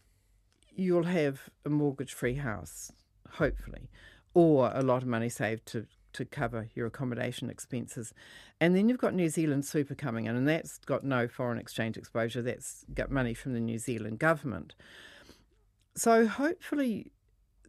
you'll 0.77 1.05
have 1.05 1.49
a 1.65 1.69
mortgage 1.69 2.13
free 2.13 2.35
house, 2.35 2.93
hopefully, 3.37 3.91
or 4.35 4.71
a 4.75 4.83
lot 4.83 5.03
of 5.03 5.09
money 5.09 5.29
saved 5.29 5.67
to 5.67 5.87
to 6.17 6.25
cover 6.25 6.69
your 6.75 6.87
accommodation 6.87 7.51
expenses. 7.51 8.15
And 8.59 8.75
then 8.75 8.89
you've 8.89 8.99
got 8.99 9.13
New 9.13 9.29
Zealand 9.29 9.67
Super 9.67 9.95
coming 9.95 10.25
in, 10.25 10.35
and 10.35 10.49
that's 10.49 10.79
got 10.79 11.05
no 11.05 11.29
foreign 11.29 11.59
exchange 11.59 11.99
exposure. 11.99 12.41
That's 12.41 12.85
got 12.95 13.11
money 13.11 13.35
from 13.35 13.53
the 13.53 13.61
New 13.61 13.79
Zealand 13.79 14.19
government. 14.19 14.75
So 15.95 16.27
hopefully, 16.27 17.13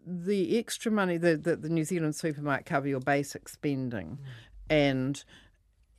the 0.05 0.57
extra 0.57 0.91
money 0.91 1.17
that 1.17 1.43
the, 1.43 1.57
the, 1.57 1.69
New 1.69 1.83
Zealand 1.83 2.15
Super 2.15 2.41
might 2.41 2.65
cover 2.65 2.87
your 2.87 3.01
basic 3.01 3.49
spending, 3.49 4.19
mm. 4.21 4.25
and 4.69 5.23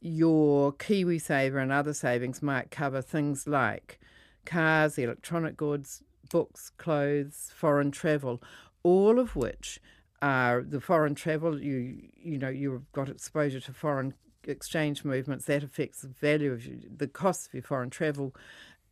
your 0.00 0.72
KiwiSaver 0.72 1.60
and 1.60 1.72
other 1.72 1.92
savings 1.92 2.42
might 2.42 2.70
cover 2.70 3.02
things 3.02 3.46
like 3.46 4.00
cars, 4.46 4.96
electronic 4.96 5.56
goods, 5.56 6.02
books, 6.30 6.70
clothes, 6.78 7.50
foreign 7.54 7.90
travel, 7.90 8.42
all 8.82 9.18
of 9.18 9.36
which 9.36 9.80
are 10.20 10.62
the 10.62 10.80
foreign 10.80 11.14
travel, 11.14 11.60
you 11.62 12.08
you 12.16 12.38
know 12.38 12.48
you've 12.48 12.90
got 12.92 13.08
exposure 13.08 13.60
to 13.60 13.72
foreign 13.72 14.14
exchange 14.44 15.04
movements 15.04 15.44
that 15.44 15.62
affects 15.62 16.02
the 16.02 16.08
value 16.08 16.52
of 16.52 16.64
you, 16.64 16.80
the 16.96 17.06
costs 17.06 17.46
of 17.46 17.54
your 17.54 17.62
foreign 17.62 17.90
travel, 17.90 18.34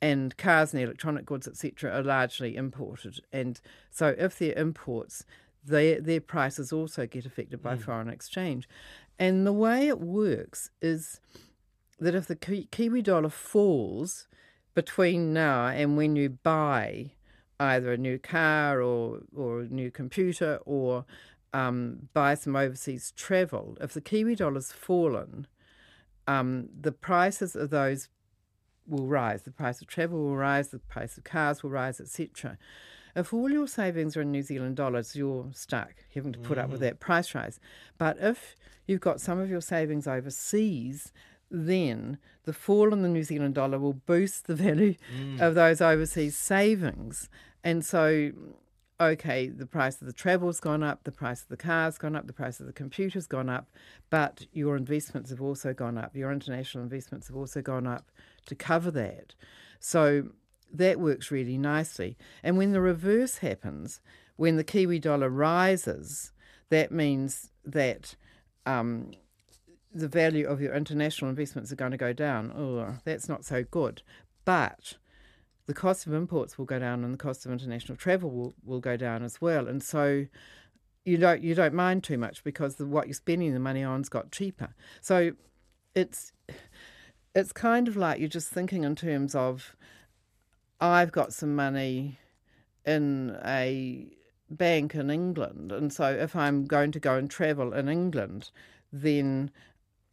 and 0.00 0.37
cars 0.37 0.73
and 0.73 0.83
electronic 0.83 1.26
goods 1.26 1.49
etc. 1.49 1.90
are 1.90 2.02
largely 2.02 2.57
imported, 2.57 3.21
and 3.33 3.61
so 3.90 4.14
if 4.19 4.38
they're 4.38 4.59
imports, 4.59 5.25
their 5.64 6.00
their 6.00 6.21
prices 6.21 6.73
also 6.73 7.07
get 7.07 7.26
affected 7.26 7.62
by 7.62 7.75
mm. 7.76 7.83
foreign 7.83 8.09
exchange, 8.09 8.69
and 9.19 9.47
the 9.47 9.52
way 9.52 9.88
it 9.88 10.00
works 10.00 10.71
is 10.81 11.21
that 11.99 12.14
if 12.14 12.26
the 12.26 12.37
Kiwi 12.37 13.02
dollar 13.02 13.31
falls 13.31 14.28
between 14.75 15.33
now 15.33 15.69
and 15.69 15.97
when 15.97 16.14
you 16.14 16.28
buy 16.28 17.12
either 17.58 17.92
a 17.92 17.96
new 17.96 18.18
car 18.18 18.82
or, 18.82 19.20
or 19.34 19.60
a 19.60 19.68
new 19.68 19.90
computer 19.90 20.60
or 20.64 21.04
um, 21.52 22.08
buy 22.12 22.34
some 22.34 22.56
overseas 22.56 23.12
travel, 23.16 23.76
if 23.80 23.92
the 23.92 24.00
Kiwi 24.00 24.34
dollar's 24.34 24.72
fallen, 24.72 25.46
um, 26.26 26.68
the 26.78 26.92
prices 26.92 27.56
of 27.56 27.70
those 27.70 28.08
will 28.86 29.06
rise. 29.06 29.42
The 29.42 29.50
price 29.50 29.80
of 29.80 29.86
travel 29.86 30.18
will 30.18 30.36
rise, 30.36 30.68
the 30.68 30.78
price 30.78 31.16
of 31.16 31.25
cars 31.25 31.62
will 31.62 31.70
rise, 31.70 32.00
etc. 32.00 32.58
If 33.14 33.32
all 33.32 33.50
your 33.50 33.66
savings 33.66 34.16
are 34.16 34.22
in 34.22 34.30
New 34.30 34.42
Zealand 34.42 34.76
dollars, 34.76 35.16
you're 35.16 35.48
stuck 35.52 35.94
having 36.14 36.32
to 36.32 36.38
put 36.38 36.58
mm. 36.58 36.64
up 36.64 36.70
with 36.70 36.80
mm. 36.80 36.84
that 36.84 37.00
price 37.00 37.34
rise. 37.34 37.58
But 37.96 38.18
if 38.20 38.56
you've 38.86 39.00
got 39.00 39.20
some 39.20 39.38
of 39.38 39.48
your 39.48 39.62
savings 39.62 40.06
overseas, 40.06 41.12
then 41.50 42.19
the 42.45 42.53
fall 42.53 42.93
in 42.93 43.03
the 43.03 43.09
New 43.09 43.23
Zealand 43.23 43.55
dollar 43.55 43.79
will 43.79 43.93
boost 43.93 44.47
the 44.47 44.55
value 44.57 44.95
mm. 45.17 45.41
of 45.41 45.55
those 45.55 45.81
overseas 45.81 46.37
savings. 46.37 47.29
And 47.65 47.85
so 47.85 48.33
okay, 49.00 49.49
the 49.49 49.67
price 49.67 50.00
of 50.00 50.07
the 50.07 50.12
travel's 50.12 50.61
gone 50.61 50.83
up, 50.83 51.05
the 51.05 51.12
price 51.12 51.43
of 51.43 51.49
the 51.49 51.57
car's 51.57 51.99
gone 51.99 52.17
up, 52.17 52.26
the 52.26 52.33
price 52.33 52.61
of 52.61 52.67
the 52.67 52.73
computer's 52.73 53.26
gone 53.26 53.49
up, 53.49 53.69
but 54.11 54.47
your 54.53 54.76
investments 54.76 55.31
have 55.31 55.43
also 55.43 55.75
gone 55.75 55.99
up. 55.99 56.17
Your 56.17 56.33
international 56.33 56.83
investments 56.83 57.29
have 57.29 57.37
also 57.37 57.61
gone 57.61 57.87
up 57.87 58.11
to 58.47 58.55
cover 58.55 58.91
that. 58.93 59.35
So 59.81 60.31
that 60.73 60.99
works 60.99 61.31
really 61.31 61.59
nicely. 61.59 62.17
And 62.43 62.57
when 62.57 62.73
the 62.73 62.81
reverse 62.81 63.38
happens, 63.38 64.00
when 64.37 64.57
the 64.57 64.65
Kiwi 64.65 64.99
dollar 64.99 65.29
rises, 65.29 66.33
that 66.71 66.91
means 66.91 67.50
that 67.65 68.17
um, 68.65 69.12
the 69.97 70.09
value 70.09 70.47
of 70.47 70.61
your 70.61 70.75
international 70.75 71.31
investments 71.31 71.73
are 71.73 71.76
going 71.76 71.91
to 71.91 71.97
go 71.97 72.12
down. 72.12 72.53
Oh, 72.57 72.99
that's 73.05 73.29
not 73.29 73.45
so 73.45 73.65
good. 73.65 74.03
But 74.45 74.95
the 75.67 75.75
cost 75.75 76.07
of 76.07 76.12
imports 76.12 76.59
will 76.59 76.67
go 76.67 76.79
down 76.79 77.03
and 77.03 77.15
the 77.15 77.19
cost 77.19 77.47
of 77.47 77.53
international 77.53 77.97
travel 77.97 78.31
will, 78.31 78.55
will 78.65 78.81
go 78.81 78.97
down 78.97 79.23
as 79.23 79.41
well. 79.41 79.67
And 79.67 79.83
so 79.83 80.26
you 81.05 81.17
don't 81.17 81.43
you 81.43 81.55
don't 81.55 81.73
mind 81.73 82.05
too 82.05 82.19
much 82.19 82.45
because 82.45 82.76
the, 82.76 82.87
what 82.87 83.07
you're 83.07 83.15
spending 83.15 83.55
the 83.55 83.61
money 83.61 83.83
on's 83.83 84.09
got 84.09 84.31
cheaper. 84.31 84.75
So 85.00 85.33
it's 85.95 86.33
it's 87.35 87.53
kind 87.53 87.88
of 87.88 87.97
like 87.97 88.19
you're 88.19 88.29
just 88.29 88.50
thinking 88.50 88.85
in 88.85 88.97
terms 88.97 89.35
of 89.35 89.76
I've 90.81 91.12
got 91.12 91.33
some 91.33 91.57
money 91.57 92.19
in 92.85 93.38
a 93.45 94.09
bank 94.50 94.95
in 94.95 95.11
England, 95.11 95.73
and 95.73 95.93
so 95.93 96.12
if 96.12 96.37
I'm 96.37 96.67
going 96.67 96.93
to 96.93 97.00
go 97.00 97.17
and 97.17 97.31
travel 97.31 97.73
in 97.73 97.88
England, 97.88 98.50
then 98.93 99.50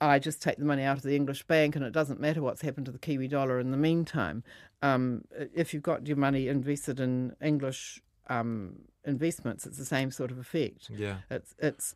I 0.04 0.20
just 0.20 0.42
take 0.42 0.58
the 0.58 0.66
money 0.66 0.84
out 0.84 0.98
of 0.98 1.04
the 1.04 1.16
English 1.16 1.44
bank, 1.44 1.76
and 1.76 1.86
it 1.86 1.94
doesn't 1.94 2.20
matter 2.20 2.42
what's 2.42 2.62
happened 2.62 2.86
to 2.88 2.92
the 2.92 3.00
Kiwi 3.00 3.28
dollar 3.28 3.60
in 3.60 3.72
the 3.72 3.78
meantime. 3.78 4.44
Um, 4.82 5.24
if 5.56 5.74
you've 5.74 5.84
got 5.84 6.08
your 6.08 6.18
money 6.18 6.48
invested 6.48 7.00
in 7.00 7.36
English 7.42 8.02
um, 8.28 8.80
investments, 9.06 9.66
it's 9.66 9.78
the 9.78 9.86
same 9.86 10.12
sort 10.12 10.32
of 10.32 10.38
effect. 10.38 10.90
Yeah, 10.90 11.18
it's 11.30 11.56
it's 11.58 11.96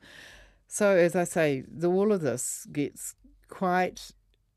so 0.68 0.96
as 0.96 1.16
I 1.16 1.24
say, 1.24 1.64
the, 1.68 1.90
all 1.90 2.12
of 2.12 2.22
this 2.22 2.68
gets 2.72 3.16
quite 3.50 4.12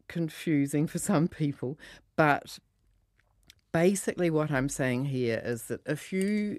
confusing 0.09 0.87
for 0.87 0.99
some 0.99 1.29
people, 1.29 1.79
but 2.17 2.59
basically 3.73 4.31
what 4.31 4.51
I'm 4.51 4.69
saying 4.69 5.07
here 5.07 5.41
is 5.45 5.65
that 5.65 5.81
if 5.87 6.13
you 6.13 6.59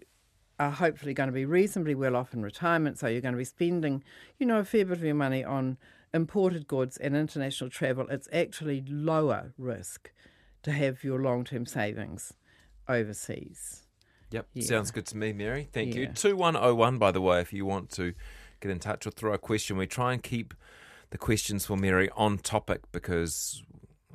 are 0.62 0.72
hopefully 0.72 1.14
going 1.14 1.28
to 1.28 1.34
be 1.34 1.46
reasonably 1.46 1.96
well 1.96 2.16
off 2.16 2.34
in 2.34 2.44
retirement, 2.44 3.00
so 3.00 3.08
you're 3.08 3.22
going 3.22 3.34
to 3.34 3.38
be 3.38 3.44
spending, 3.44 4.04
you 4.38 4.46
know, 4.46 4.60
a 4.60 4.64
fair 4.64 4.86
bit 4.86 4.98
of 4.98 5.04
your 5.04 5.16
money 5.16 5.44
on 5.44 5.78
imported 6.14 6.68
goods 6.68 6.98
and 6.98 7.16
international 7.16 7.70
travel, 7.70 8.08
it's 8.10 8.28
actually 8.32 8.84
lower 8.88 9.54
risk 9.58 10.12
to 10.62 10.72
have 10.72 11.04
your 11.04 11.20
long 11.20 11.44
term 11.44 11.66
savings 11.66 12.34
overseas. 12.88 13.84
Yep, 14.30 14.48
yeah. 14.54 14.64
sounds 14.64 14.92
good 14.92 15.08
to 15.08 15.18
me, 15.18 15.34
Mary. 15.34 15.68
Thank 15.74 15.96
yeah. 15.96 16.02
you. 16.02 16.08
2101, 16.08 16.98
by 17.00 17.12
the 17.12 17.22
way, 17.22 17.42
if 17.42 17.52
you 17.52 17.66
want 17.66 17.90
to 17.92 18.14
get 18.60 18.70
in 18.72 18.80
touch 18.80 19.08
or 19.08 19.12
throw 19.12 19.34
a 19.34 19.40
question, 19.40 19.78
we 19.78 19.88
try 19.88 20.14
and 20.14 20.22
keep 20.22 20.54
the 21.10 21.18
questions 21.18 21.66
for 21.66 21.76
Mary 21.76 22.10
on 22.16 22.38
topic 22.38 22.82
because 22.92 23.64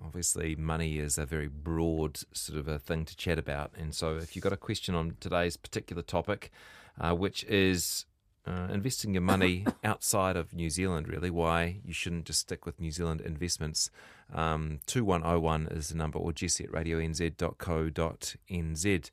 obviously 0.07 0.55
money 0.55 0.99
is 0.99 1.19
a 1.19 1.27
very 1.27 1.49
broad 1.49 2.21
sort 2.33 2.59
of 2.59 2.69
a 2.69 2.79
thing 2.79 3.05
to 3.05 3.15
chat 3.17 3.39
about. 3.39 3.73
And 3.77 3.93
so 3.95 4.17
if 4.17 4.37
you've 4.37 4.45
got 4.45 4.53
a 4.53 4.57
question 4.57 4.95
on 4.95 5.17
today's 5.19 5.57
particular 5.57 6.03
topic, 6.03 6.53
uh, 7.01 7.13
which 7.13 7.43
is 7.45 8.05
uh, 8.47 8.69
investing 8.73 9.15
your 9.15 9.23
money 9.23 9.67
outside 9.85 10.37
of 10.37 10.55
New 10.55 10.71
Zealand, 10.71 11.09
really, 11.09 11.31
why 11.31 11.79
you 11.85 11.93
shouldn't 11.93 12.27
just 12.27 12.39
stick 12.41 12.65
with 12.65 12.81
New 12.81 12.93
Zealand 12.93 13.21
investments. 13.21 13.91
Um, 14.33 14.79
2101 14.87 15.67
is 15.73 15.89
the 15.89 15.97
number, 15.97 16.19
or 16.19 16.33
jesse 16.33 16.65
at 16.65 16.71
radionz.co.nz. 16.71 19.11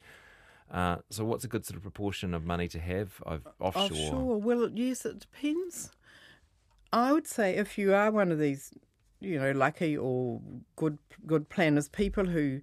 Uh, 0.71 0.97
so, 1.09 1.25
what's 1.25 1.43
a 1.43 1.47
good 1.47 1.65
sort 1.65 1.77
of 1.77 1.83
proportion 1.83 2.35
of 2.35 2.45
money 2.45 2.67
to 2.67 2.79
have 2.79 3.21
offshore? 3.59 3.83
Offshore, 3.83 4.41
well, 4.41 4.69
yes, 4.73 5.05
it 5.05 5.19
depends. 5.19 5.91
I 6.91 7.11
would 7.11 7.27
say 7.27 7.55
if 7.55 7.77
you 7.77 7.93
are 7.93 8.09
one 8.11 8.31
of 8.31 8.39
these, 8.39 8.71
you 9.23 9.39
know, 9.39 9.51
lucky 9.51 9.97
or 9.97 10.41
good 10.75 10.97
good 11.25 11.49
planners, 11.49 11.89
people 11.89 12.25
who 12.25 12.61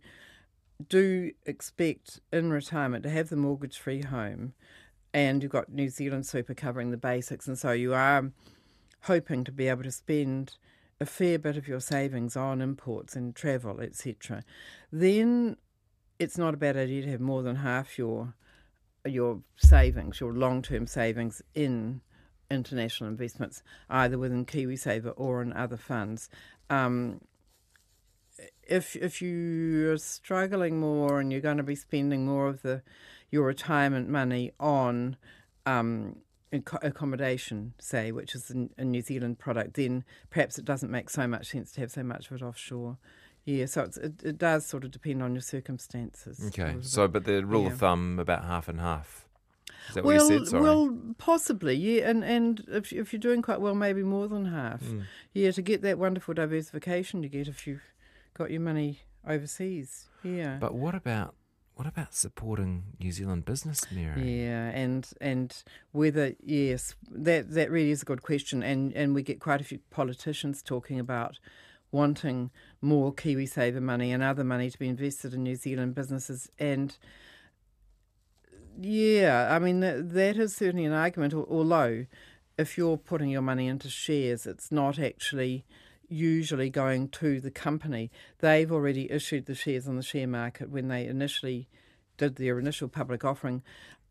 do 0.89 1.33
expect 1.47 2.21
in 2.33 2.51
retirement 2.51 3.03
to 3.03 3.11
have 3.11 3.29
the 3.29 3.37
mortgage 3.37 3.79
free 3.79 4.03
home 4.03 4.55
and 5.13 5.43
you've 5.43 5.53
got 5.53 5.73
New 5.73 5.89
Zealand 5.89 6.27
Super 6.27 6.55
covering 6.55 6.91
the 6.91 6.97
basics, 6.97 7.49
and 7.49 7.59
so 7.59 7.73
you 7.73 7.95
are 7.95 8.31
hoping 9.03 9.45
to 9.45 9.53
be 9.53 9.69
able 9.69 9.83
to 9.83 9.91
spend 9.91 10.57
a 11.01 11.07
fair 11.07 11.39
bit 11.39 11.57
of 11.57 11.67
your 11.67 11.81
savings 11.81 12.37
on 12.37 12.61
imports 12.61 13.17
and 13.17 13.35
travel, 13.35 13.81
etc., 13.81 14.45
then 14.93 15.57
it's 16.19 16.37
not 16.37 16.55
a 16.55 16.59
bad 16.59 16.77
idea 16.77 17.03
to 17.03 17.11
have 17.11 17.21
more 17.21 17.43
than 17.43 17.57
half 17.57 17.99
your 17.99 18.35
your 19.07 19.41
savings, 19.57 20.21
your 20.21 20.33
long 20.33 20.63
term 20.63 20.87
savings 20.87 21.43
in 21.55 22.03
international 22.51 23.09
investments, 23.09 23.63
either 23.89 24.19
within 24.19 24.45
KiwiSaver 24.45 25.13
or 25.17 25.43
in 25.43 25.53
other 25.53 25.77
funds. 25.77 26.29
Um, 26.69 27.21
if 28.63 28.97
if 28.97 29.21
you're 29.21 29.99
struggling 29.99 30.81
more 30.81 31.21
and 31.21 31.33
you're 31.33 31.41
going 31.41 31.57
to 31.59 31.63
be 31.63 31.75
spending 31.75 32.25
more 32.27 32.49
of 32.49 32.63
the 32.63 32.83
your 33.31 33.47
retirement 33.47 34.09
money 34.09 34.53
on 34.59 35.17
um, 35.67 36.17
accommodation, 36.53 37.75
say, 37.79 38.11
which 38.11 38.35
is 38.35 38.53
a 38.77 38.85
New 38.85 39.03
Zealand 39.03 39.39
product, 39.39 39.75
then 39.75 40.05
perhaps 40.31 40.59
it 40.59 40.65
doesn't 40.65 40.91
make 40.91 41.09
so 41.11 41.27
much 41.27 41.49
sense 41.49 41.73
to 41.73 41.81
have 41.81 41.93
so 41.93 42.03
much 42.03 42.31
of 42.31 42.37
it 42.37 42.43
offshore. 42.43 42.99
Yeah, 43.45 43.67
so 43.67 43.89
it, 44.03 44.23
it 44.23 44.39
does 44.39 44.67
sort 44.67 44.85
of 44.85 44.91
depend 44.91 45.23
on 45.23 45.33
your 45.35 45.43
circumstances. 45.43 46.43
Okay, 46.49 46.77
so 46.83 47.09
but 47.09 47.25
the 47.25 47.45
rule 47.45 47.63
yeah. 47.65 47.73
of 47.73 47.79
thumb 47.79 48.19
about 48.19 48.45
half 48.45 48.69
and 48.69 48.81
half. 48.81 49.27
Is 49.89 49.95
that 49.95 50.05
well, 50.05 50.29
what 50.29 50.33
you 50.33 50.47
said? 50.47 50.61
Well, 50.61 50.99
possibly, 51.19 51.75
yeah, 51.75 52.09
and 52.09 52.25
and 52.25 52.65
if 52.69 52.93
if 52.93 53.13
you're 53.13 53.21
doing 53.21 53.43
quite 53.43 53.61
well, 53.61 53.75
maybe 53.75 54.03
more 54.03 54.29
than 54.29 54.47
half. 54.47 54.83
Mm. 54.83 55.05
Yeah, 55.33 55.51
to 55.53 55.63
get 55.63 55.83
that 55.83 55.99
wonderful 55.99 56.35
diversification 56.35 57.23
you 57.23 57.29
get 57.29 57.49
if 57.49 57.67
you've 57.67 57.83
got 58.35 58.51
your 58.51 58.61
money 58.61 59.01
overseas. 59.27 60.09
Yeah. 60.23 60.59
But 60.61 60.75
what 60.75 60.95
about 60.95 61.35
what 61.75 61.87
about 61.87 62.15
supporting 62.15 62.83
New 63.01 63.11
Zealand 63.11 63.47
business, 63.47 63.91
Mary? 63.91 64.43
Yeah, 64.43 64.69
and 64.69 65.09
and 65.21 65.63
whether 65.93 66.35
yes, 66.45 66.95
that 67.11 67.51
that 67.53 67.71
really 67.71 67.91
is 67.91 68.03
a 68.03 68.05
good 68.05 68.23
question, 68.23 68.63
and 68.63 68.93
and 68.93 69.15
we 69.15 69.23
get 69.23 69.41
quite 69.41 69.61
a 69.61 69.65
few 69.65 69.79
politicians 69.91 70.63
talking 70.63 71.01
about 71.01 71.39
wanting 71.93 72.51
more 72.81 73.13
KiwiSaver 73.13 73.81
money 73.81 74.13
and 74.13 74.23
other 74.23 74.45
money 74.45 74.71
to 74.71 74.79
be 74.79 74.89
invested 74.89 75.35
in 75.35 75.43
New 75.43 75.57
Zealand 75.57 75.95
businesses, 75.95 76.51
and 76.59 76.99
yeah, 78.81 79.49
I 79.51 79.59
mean 79.59 79.81
that, 79.81 80.13
that 80.15 80.37
is 80.37 80.57
certainly 80.57 80.85
an 80.85 80.93
argument. 80.93 81.35
Although, 81.35 82.07
if 82.59 82.79
you're 82.79 82.97
putting 82.97 83.29
your 83.29 83.43
money 83.43 83.69
into 83.69 83.89
shares, 83.89 84.47
it's 84.47 84.73
not 84.73 84.99
actually 84.99 85.65
usually 86.09 86.71
going 86.71 87.09
to 87.09 87.41
the 87.41 87.51
company. 87.51 88.11
They've 88.39 88.71
already 88.71 89.11
issued 89.11 89.47
the 89.47 89.55
shares 89.55 89.87
on 89.87 89.97
the 89.97 90.03
share 90.03 90.27
market 90.27 90.71
when 90.71 90.89
they 90.89 91.07
initially 91.07 91.69
did 92.17 92.37
their 92.37 92.59
initial 92.59 92.89
public 92.89 93.25
offering, 93.25 93.63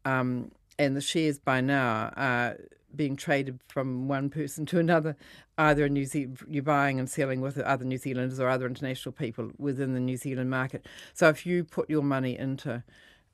um, 0.05 0.51
and 0.77 0.95
the 0.95 1.01
shares 1.01 1.39
by 1.39 1.61
now 1.61 2.13
are 2.15 2.57
being 2.95 3.15
traded 3.15 3.59
from 3.67 4.07
one 4.07 4.29
person 4.29 4.65
to 4.67 4.79
another, 4.79 5.15
either 5.57 5.85
in 5.85 5.93
New 5.93 6.05
Zealand, 6.05 6.39
you're 6.47 6.63
buying 6.63 6.99
and 6.99 7.09
selling 7.09 7.41
with 7.41 7.57
other 7.59 7.85
New 7.85 7.97
Zealanders 7.97 8.39
or 8.39 8.47
other 8.47 8.65
international 8.65 9.13
people 9.13 9.51
within 9.57 9.93
the 9.93 9.99
New 9.99 10.17
Zealand 10.17 10.49
market. 10.49 10.85
So 11.13 11.29
if 11.29 11.45
you 11.45 11.63
put 11.63 11.89
your 11.89 12.03
money 12.03 12.37
into 12.37 12.83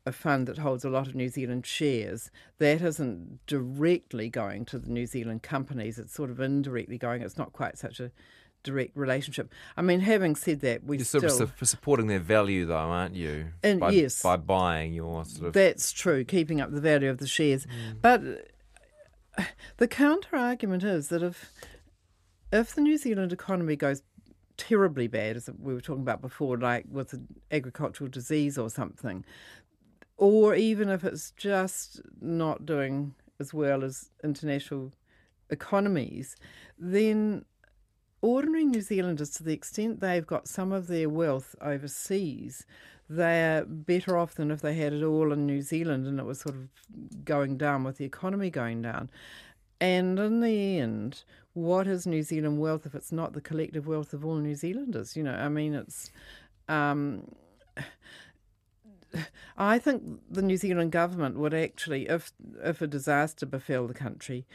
a 0.06 0.12
fund 0.12 0.48
that 0.48 0.60
holds 0.60 0.86
a 0.86 0.90
lot 0.90 1.08
of 1.08 1.16
New 1.16 1.30
Zealand 1.30 1.66
shares, 1.66 2.30
that 2.60 2.82
isn't 2.82 3.40
directly 3.48 4.30
going 4.30 4.66
to 4.66 4.78
the 4.78 4.90
New 4.90 5.06
Zealand 5.06 5.44
companies. 5.44 5.98
It's 5.98 6.14
sort 6.14 6.30
of 6.30 6.40
indirectly 6.40 6.98
going. 6.98 7.22
It's 7.22 7.38
not 7.38 7.54
quite 7.54 7.78
such 7.78 8.00
a 8.00 8.12
direct 8.64 8.96
relationship. 8.96 9.52
I 9.78 9.82
mean, 9.82 10.02
having 10.02 10.36
said 10.36 10.62
that, 10.62 10.84
we 10.84 10.98
You're 10.98 11.06
still 11.06 11.22
sort 11.22 11.42
of 11.42 11.52
for 11.54 11.66
supporting 11.66 12.08
their 12.08 12.20
value, 12.20 12.66
though, 12.66 12.76
aren't 12.76 13.16
you? 13.16 13.48
And 13.64 13.80
by, 13.80 13.92
yes, 13.92 14.22
by 14.22 14.38
buying 14.38 14.94
your 14.94 15.24
sort 15.26 15.48
of 15.48 15.54
that's 15.54 15.92
true, 15.92 16.26
keeping 16.26 16.62
up 16.62 16.72
the 16.72 16.82
value 16.82 17.10
of 17.10 17.20
the 17.20 17.28
shares. 17.28 17.66
Mm. 17.66 18.02
But 18.02 19.48
the 19.78 19.88
counter 19.88 20.36
argument 20.36 20.84
is 20.84 21.08
that 21.08 21.24
if 21.24 21.52
if 22.52 22.76
the 22.76 22.82
New 22.82 22.98
Zealand 22.98 23.32
economy 23.32 23.76
goes 23.76 24.02
terribly 24.58 25.08
bad, 25.08 25.38
as 25.38 25.50
we 25.60 25.74
were 25.74 25.82
talking 25.82 26.02
about 26.02 26.22
before, 26.22 26.58
like 26.58 26.86
with 26.90 27.14
an 27.14 27.28
agricultural 27.52 28.10
disease 28.10 28.58
or 28.58 28.70
something, 28.70 29.26
or 30.18 30.56
even 30.56 30.90
if 30.90 31.04
it's 31.04 31.32
just 31.32 32.02
not 32.22 32.66
doing 32.66 33.14
as 33.40 33.54
well 33.54 33.84
as 33.84 34.10
international 34.24 34.94
economies, 35.50 36.36
then 36.80 37.46
ordinary 38.22 38.66
New 38.66 38.82
Zealanders, 38.82 39.30
to 39.32 39.44
the 39.44 39.54
extent 39.54 40.00
they've 40.00 40.26
got 40.26 40.48
some 40.48 40.72
of 40.72 40.88
their 40.88 41.10
wealth 41.10 41.56
overseas, 41.62 42.66
they're 43.10 43.66
better 43.66 44.18
off 44.18 44.36
than 44.36 44.52
if 44.52 44.62
they 44.62 44.74
had 44.74 44.94
it 44.94 45.04
all 45.04 45.32
in 45.32 45.46
New 45.46 45.62
Zealand 45.62 46.08
and 46.08 46.20
it 46.20 46.26
was 46.26 46.40
sort 46.40 46.56
of 46.56 47.26
going 47.26 47.58
down 47.58 47.84
with 47.84 47.98
the 47.98 48.06
economy 48.06 48.50
going 48.50 48.82
down. 48.82 49.10
And 49.80 50.18
in 50.18 50.40
the 50.40 50.80
end, 50.80 51.24
what 51.54 51.86
is 51.86 52.08
New 52.08 52.24
Zealand 52.24 52.60
wealth 52.60 52.86
if 52.86 52.96
it's 52.96 53.12
not 53.12 53.34
the 53.34 53.42
collective 53.42 53.86
wealth 53.86 54.14
of 54.14 54.26
all 54.26 54.38
New 54.38 54.56
Zealanders? 54.56 55.16
You 55.16 55.24
know, 55.24 55.36
I 55.36 55.50
mean, 55.50 55.74
it's. 55.74 56.10
Um, 56.68 57.28
I 59.58 59.80
think 59.80 60.22
the 60.30 60.42
New 60.42 60.58
Zealand 60.58 60.92
government 60.92 61.38
would 61.38 61.54
actually, 61.54 62.08
if 62.08 62.32
if 62.64 62.82
a 62.82 62.88
disaster 62.88 63.46
befell 63.46 63.88
the 63.88 63.94
country, 63.94 64.46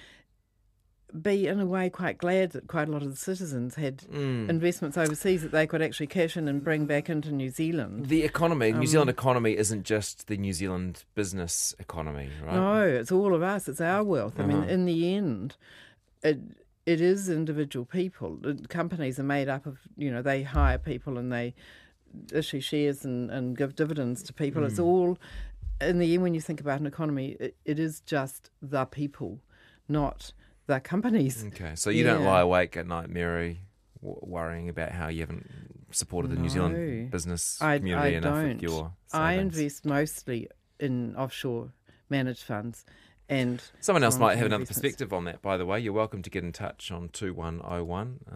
be 1.23 1.49
in 1.49 1.59
a 1.59 1.66
way 1.66 1.90
quite 1.90 2.18
glad 2.18 2.53
that 2.53 2.68
quite 2.68 2.88
a 2.88 2.92
lot 2.92 3.03
of 3.03 3.11
the 3.11 3.16
citizens 3.16 3.75
had 3.75 3.99
Mm. 4.12 4.49
investments 4.49 4.96
overseas 4.96 5.42
that 5.42 5.51
they 5.51 5.66
could 5.66 5.83
actually 5.83 6.07
cash 6.07 6.37
in 6.37 6.46
and 6.46 6.62
bring 6.62 6.87
back 6.87 7.11
into 7.11 7.33
New 7.33 7.51
Zealand. 7.51 8.07
The 8.07 8.23
economy, 8.23 8.70
New 8.70 8.79
Um, 8.79 8.87
Zealand 8.87 9.11
economy, 9.11 9.57
isn't 9.57 9.83
just 9.85 10.29
the 10.29 10.37
New 10.37 10.53
Zealand 10.53 11.05
business 11.16 11.75
economy, 11.81 12.31
right? 12.44 12.55
No, 12.55 12.83
it's 12.87 13.11
all 13.11 13.35
of 13.35 13.42
us. 13.42 13.68
It's 13.68 13.81
our 13.81 14.05
wealth. 14.05 14.38
I 14.38 14.46
mean, 14.46 14.59
Uh-huh. 14.59 14.68
in 14.70 14.85
the 14.85 15.14
end, 15.14 15.57
it 16.23 16.38
it 16.87 17.01
is 17.01 17.29
individual 17.29 17.85
people. 17.85 18.38
Companies 18.68 19.18
are 19.18 19.25
made 19.25 19.49
up 19.49 19.66
of 19.66 19.79
you 19.96 20.11
know 20.12 20.23
they 20.23 20.42
hire 20.44 20.79
people 20.79 21.18
and 21.18 21.33
they 21.33 21.55
issue 22.33 22.61
shares 22.61 23.05
and, 23.05 23.31
and 23.31 23.57
give 23.57 23.75
dividends 23.75 24.23
to 24.25 24.33
people. 24.33 24.62
Mm. 24.62 24.66
It's 24.66 24.79
all 24.79 25.18
in 25.81 25.99
the 25.99 26.14
end 26.14 26.23
when 26.23 26.35
you 26.35 26.40
think 26.40 26.61
about 26.61 26.81
an 26.81 26.87
economy, 26.87 27.37
it, 27.40 27.57
it 27.64 27.79
is 27.79 28.01
just 28.01 28.51
the 28.61 28.85
people, 28.85 29.40
not 29.88 30.33
the 30.66 30.81
companies. 30.81 31.44
Okay, 31.49 31.73
so 31.75 31.90
you 31.90 32.05
don't 32.05 32.25
lie 32.25 32.40
awake 32.40 32.77
at 32.77 32.87
night, 32.87 33.09
Mary, 33.09 33.61
w- 34.03 34.20
worrying 34.23 34.68
about 34.68 34.92
how 34.92 35.09
you 35.09 35.20
haven't 35.20 35.51
supported 35.90 36.31
the 36.31 36.37
New 36.37 36.49
Zealand 36.49 37.11
business 37.11 37.61
I, 37.61 37.79
community 37.79 38.14
I 38.14 38.18
enough 38.18 38.35
don't. 38.35 38.49
with 38.49 38.62
your 38.62 38.92
savings. 39.07 39.12
I 39.12 39.33
invest 39.35 39.85
mostly 39.85 40.49
in 40.79 41.16
offshore 41.16 41.73
managed 42.09 42.42
funds, 42.42 42.85
and 43.29 43.62
Someone 43.81 44.03
else 44.03 44.18
might 44.18 44.37
have 44.37 44.46
another 44.46 44.66
perspective 44.66 45.12
on 45.12 45.25
that, 45.25 45.40
by 45.40 45.57
the 45.57 45.64
way. 45.64 45.81
You're 45.81 45.92
welcome 45.92 46.23
to 46.23 46.31
get 46.31 46.44
in 46.44 46.53
touch 46.53 46.90
on 46.90 47.09
2101. 47.11 48.20
Uh, 48.31 48.35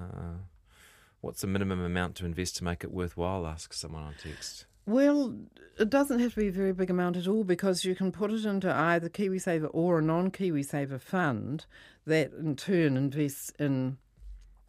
what's 1.24 1.40
the 1.40 1.46
minimum 1.46 1.80
amount 1.80 2.16
to 2.16 2.26
invest 2.26 2.56
to 2.56 2.64
make 2.64 2.84
it 2.84 2.92
worthwhile? 2.92 3.46
Asks 3.46 3.78
someone 3.78 4.02
on 4.02 4.14
text. 4.22 4.66
Well, 4.86 5.34
it 5.78 5.88
doesn't 5.88 6.18
have 6.18 6.34
to 6.34 6.40
be 6.40 6.48
a 6.48 6.52
very 6.52 6.72
big 6.72 6.90
amount 6.90 7.16
at 7.16 7.26
all 7.26 7.44
because 7.44 7.84
you 7.84 7.94
can 7.94 8.12
put 8.12 8.30
it 8.30 8.44
into 8.44 8.72
either 8.72 9.08
KiwiSaver 9.08 9.70
or 9.72 9.98
a 9.98 10.02
non 10.02 10.30
KiwiSaver 10.30 11.00
fund 11.00 11.64
that 12.06 12.32
in 12.32 12.54
turn 12.56 12.96
invests 12.96 13.50
in 13.58 13.96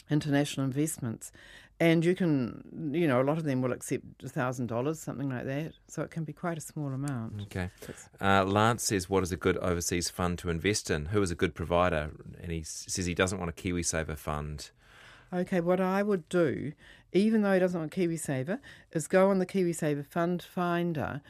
international 0.10 0.66
investments. 0.66 1.32
And 1.78 2.06
you 2.06 2.16
can, 2.16 2.92
you 2.94 3.06
know, 3.06 3.22
a 3.22 3.24
lot 3.24 3.38
of 3.38 3.44
them 3.44 3.62
will 3.62 3.74
accept 3.74 4.20
$1,000, 4.20 4.96
something 4.96 5.30
like 5.30 5.46
that. 5.46 5.74
So 5.90 6.04
it 6.04 6.12
can 6.12 6.24
be 6.24 6.32
quite 6.32 6.58
a 6.58 6.62
small 6.62 6.88
amount. 6.88 7.42
Okay. 7.42 7.70
Uh, 8.22 8.46
Lance 8.46 8.84
says, 8.84 9.10
What 9.10 9.24
is 9.24 9.34
a 9.34 9.38
good 9.38 9.58
overseas 9.58 10.10
fund 10.10 10.40
to 10.40 10.50
invest 10.50 10.90
in? 10.90 11.08
Who 11.08 11.22
is 11.22 11.32
a 11.32 11.36
good 11.36 11.54
provider? 11.54 12.12
And 12.42 12.50
he 12.54 12.64
says 12.64 13.06
he 13.06 13.14
doesn't 13.14 13.40
want 13.40 13.50
a 13.50 13.54
KiwiSaver 13.54 14.18
fund. 14.18 14.72
Okay, 15.34 15.60
what 15.60 15.82
I 15.82 16.04
would 16.04 16.30
do, 16.30 16.74
even 17.12 17.42
though 17.42 17.54
he 17.54 17.60
doesn't 17.60 17.80
want 17.80 17.92
KiwiSaver, 17.92 18.60
is 18.92 19.08
go 19.08 19.30
on 19.30 19.40
the 19.40 19.46
KiwiSaver 19.46 20.06
Fund 20.06 20.42
Finder 20.42 21.22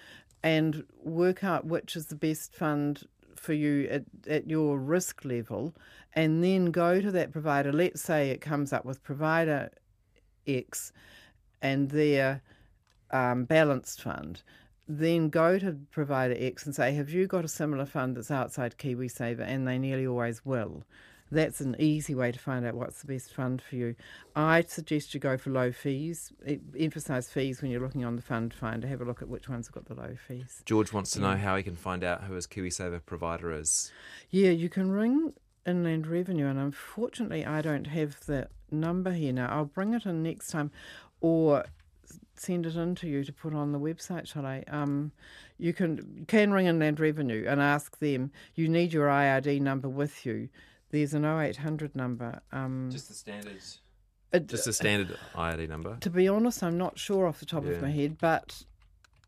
and 0.44 0.84
work 1.04 1.44
out 1.44 1.66
which 1.66 1.96
is 1.96 2.08
the 2.08 2.16
best 2.16 2.54
fund 2.54 3.08
for 3.36 3.54
you 3.54 3.88
at, 3.90 4.04
at 4.28 4.50
your 4.50 4.78
risk 4.78 5.26
level, 5.26 5.74
and 6.14 6.44
then 6.44 6.72
go 6.72 7.02
to 7.02 7.12
that 7.12 7.32
provider. 7.32 7.72
Let's 7.72 8.02
say 8.02 8.30
it 8.30 8.42
comes 8.42 8.74
up 8.74 8.86
with 8.86 9.04
provider 9.04 9.70
X 10.48 10.92
and 11.62 11.90
their 11.90 12.42
um, 13.12 13.46
balanced 13.46 14.02
fund. 14.02 14.42
Then 14.88 15.30
go 15.30 15.58
to 15.58 15.78
provider 15.92 16.36
X 16.38 16.66
and 16.66 16.76
say, 16.76 16.94
Have 16.94 17.10
you 17.10 17.28
got 17.28 17.46
a 17.46 17.48
similar 17.48 17.86
fund 17.86 18.16
that's 18.16 18.30
outside 18.30 18.78
KiwiSaver? 18.78 19.42
And 19.42 19.68
they 19.68 19.80
nearly 19.80 20.06
always 20.06 20.46
will. 20.46 20.84
That's 21.32 21.60
an 21.60 21.76
easy 21.80 22.14
way 22.14 22.32
to 22.32 22.40
find 22.40 22.66
out 22.66 22.76
what's 22.76 23.02
the 23.02 23.08
best 23.08 23.34
fund 23.34 23.62
for 23.62 23.76
you. 23.76 23.96
I'd 24.36 24.70
suggest 24.70 25.14
you 25.14 25.20
go 25.20 25.38
for 25.38 25.50
low 25.50 25.72
fees. 25.72 26.32
Emphasise 26.78 27.30
fees 27.30 27.62
when 27.62 27.72
you're 27.72 27.82
looking 27.82 28.06
on 28.06 28.16
the 28.16 28.22
fund 28.22 28.54
finder. 28.54 28.88
Have 28.88 29.02
a 29.02 29.06
look 29.06 29.22
at 29.22 29.28
which 29.28 29.50
ones 29.50 29.68
have 29.68 29.74
got 29.74 29.86
the 29.86 29.96
low 29.96 30.16
fees. 30.28 30.62
George 30.66 30.94
wants 30.94 31.12
to 31.12 31.20
know 31.20 31.36
how 31.36 31.56
he 31.56 31.64
can 31.64 31.76
find 31.76 32.04
out 32.04 32.24
who 32.24 32.36
his 32.36 32.46
KiwiSaver 32.46 33.06
provider 33.06 33.52
is. 33.52 33.92
Yeah, 34.30 34.52
you 34.52 34.70
can 34.70 34.92
ring 34.92 35.34
Inland 35.66 36.06
Revenue, 36.06 36.46
and 36.48 36.60
unfortunately, 36.60 37.46
I 37.46 37.62
don't 37.62 37.88
have 37.88 38.20
the 38.26 38.48
number 38.70 39.12
here 39.12 39.34
now. 39.34 39.50
I'll 39.50 39.66
bring 39.66 39.94
it 39.94 40.06
in 40.06 40.22
next 40.22 40.50
time, 40.50 40.72
or 41.22 41.66
send 42.36 42.66
it 42.66 42.76
in 42.76 42.96
to 42.96 43.08
you 43.08 43.24
to 43.24 43.34
put 43.34 43.54
on 43.54 43.72
the 43.72 43.80
website. 43.80 44.28
Shall 44.28 44.46
I? 44.46 44.64
Um, 44.68 45.12
you 45.58 45.74
can 45.74 46.18
you 46.20 46.26
can 46.26 46.52
ring 46.52 46.68
Inland 46.68 47.00
Revenue 47.00 47.46
and 47.48 47.62
ask 47.62 47.98
them. 48.00 48.32
You 48.54 48.70
need 48.70 48.94
your 48.94 49.08
IRD 49.08 49.62
number 49.62 49.90
with 49.90 50.26
you. 50.26 50.50
There's 50.92 51.14
an 51.14 51.26
0800 51.26 51.96
number. 51.96 52.42
Um, 52.52 52.90
Just 52.92 53.08
the 53.10 53.14
standard. 53.16 53.58
it- 54.32 54.48
Just 54.48 54.68
a 54.68 54.74
standard 54.74 55.18
IRD 55.36 55.68
number. 55.68 55.98
to 56.02 56.10
be 56.10 56.28
honest, 56.28 56.64
I'm 56.64 56.78
not 56.78 56.98
sure 57.00 57.28
off 57.28 57.40
the 57.40 57.46
top 57.46 57.66
Yeah. 57.66 57.72
of 57.72 57.82
my 57.82 57.92
head, 57.92 58.18
but 58.20 58.64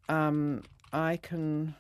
um, 0.10 0.64
I 0.94 1.18
can 1.18 1.76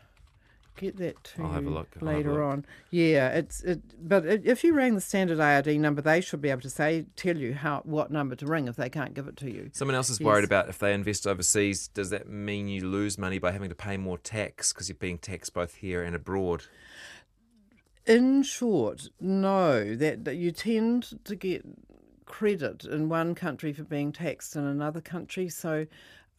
get 0.75 0.97
that 0.97 1.23
to 1.23 1.41
I'll 1.41 1.47
you 1.47 1.53
have 1.55 1.65
a 1.65 1.69
look, 1.69 1.87
I'll 2.01 2.07
have 2.07 2.15
a 2.15 2.17
later 2.17 2.33
look. 2.33 2.41
on. 2.53 2.65
Yeah, 2.91 3.29
it's 3.29 3.63
it. 3.63 3.81
But 4.07 4.25
i- 4.27 4.41
if 4.43 4.63
you 4.63 4.73
rang 4.73 4.93
the 4.95 5.01
standard 5.01 5.39
IRD 5.39 5.79
number, 5.79 6.01
they 6.03 6.21
should 6.21 6.39
be 6.41 6.49
able 6.49 6.61
to 6.61 6.69
say 6.69 7.05
tell 7.15 7.35
you 7.37 7.53
how 7.55 7.81
what 7.83 8.11
number 8.11 8.35
to 8.35 8.45
ring 8.45 8.67
if 8.67 8.75
they 8.75 8.89
can't 8.89 9.13
give 9.15 9.27
it 9.27 9.37
to 9.37 9.49
you. 9.51 9.69
Someone 9.73 9.95
else 9.95 10.09
is 10.11 10.19
worried 10.19 10.43
about 10.43 10.69
if 10.69 10.77
they 10.77 10.93
invest 10.93 11.25
overseas, 11.25 11.87
does 11.87 12.09
that 12.11 12.27
mean 12.29 12.67
you 12.67 12.87
lose 12.87 13.17
money 13.17 13.39
by 13.39 13.51
having 13.51 13.69
to 13.69 13.75
pay 13.75 13.97
more 13.97 14.17
tax 14.19 14.71
because 14.71 14.87
you're 14.89 14.97
being 14.97 15.17
taxed 15.17 15.53
both 15.53 15.75
here 15.75 16.03
and 16.03 16.15
abroad? 16.15 16.65
In 18.08 18.41
short, 18.41 19.10
no, 19.20 19.93
that, 19.96 20.24
that 20.24 20.36
you 20.36 20.52
tend 20.52 21.20
to 21.26 21.36
get 21.36 21.65
credit 22.24 22.86
in 22.86 23.10
one 23.10 23.36
country 23.36 23.74
for 23.74 23.84
being 23.84 24.13
taxed 24.13 24.56
in 24.56 24.63
another 24.63 25.02
country. 25.02 25.50
So, 25.50 25.86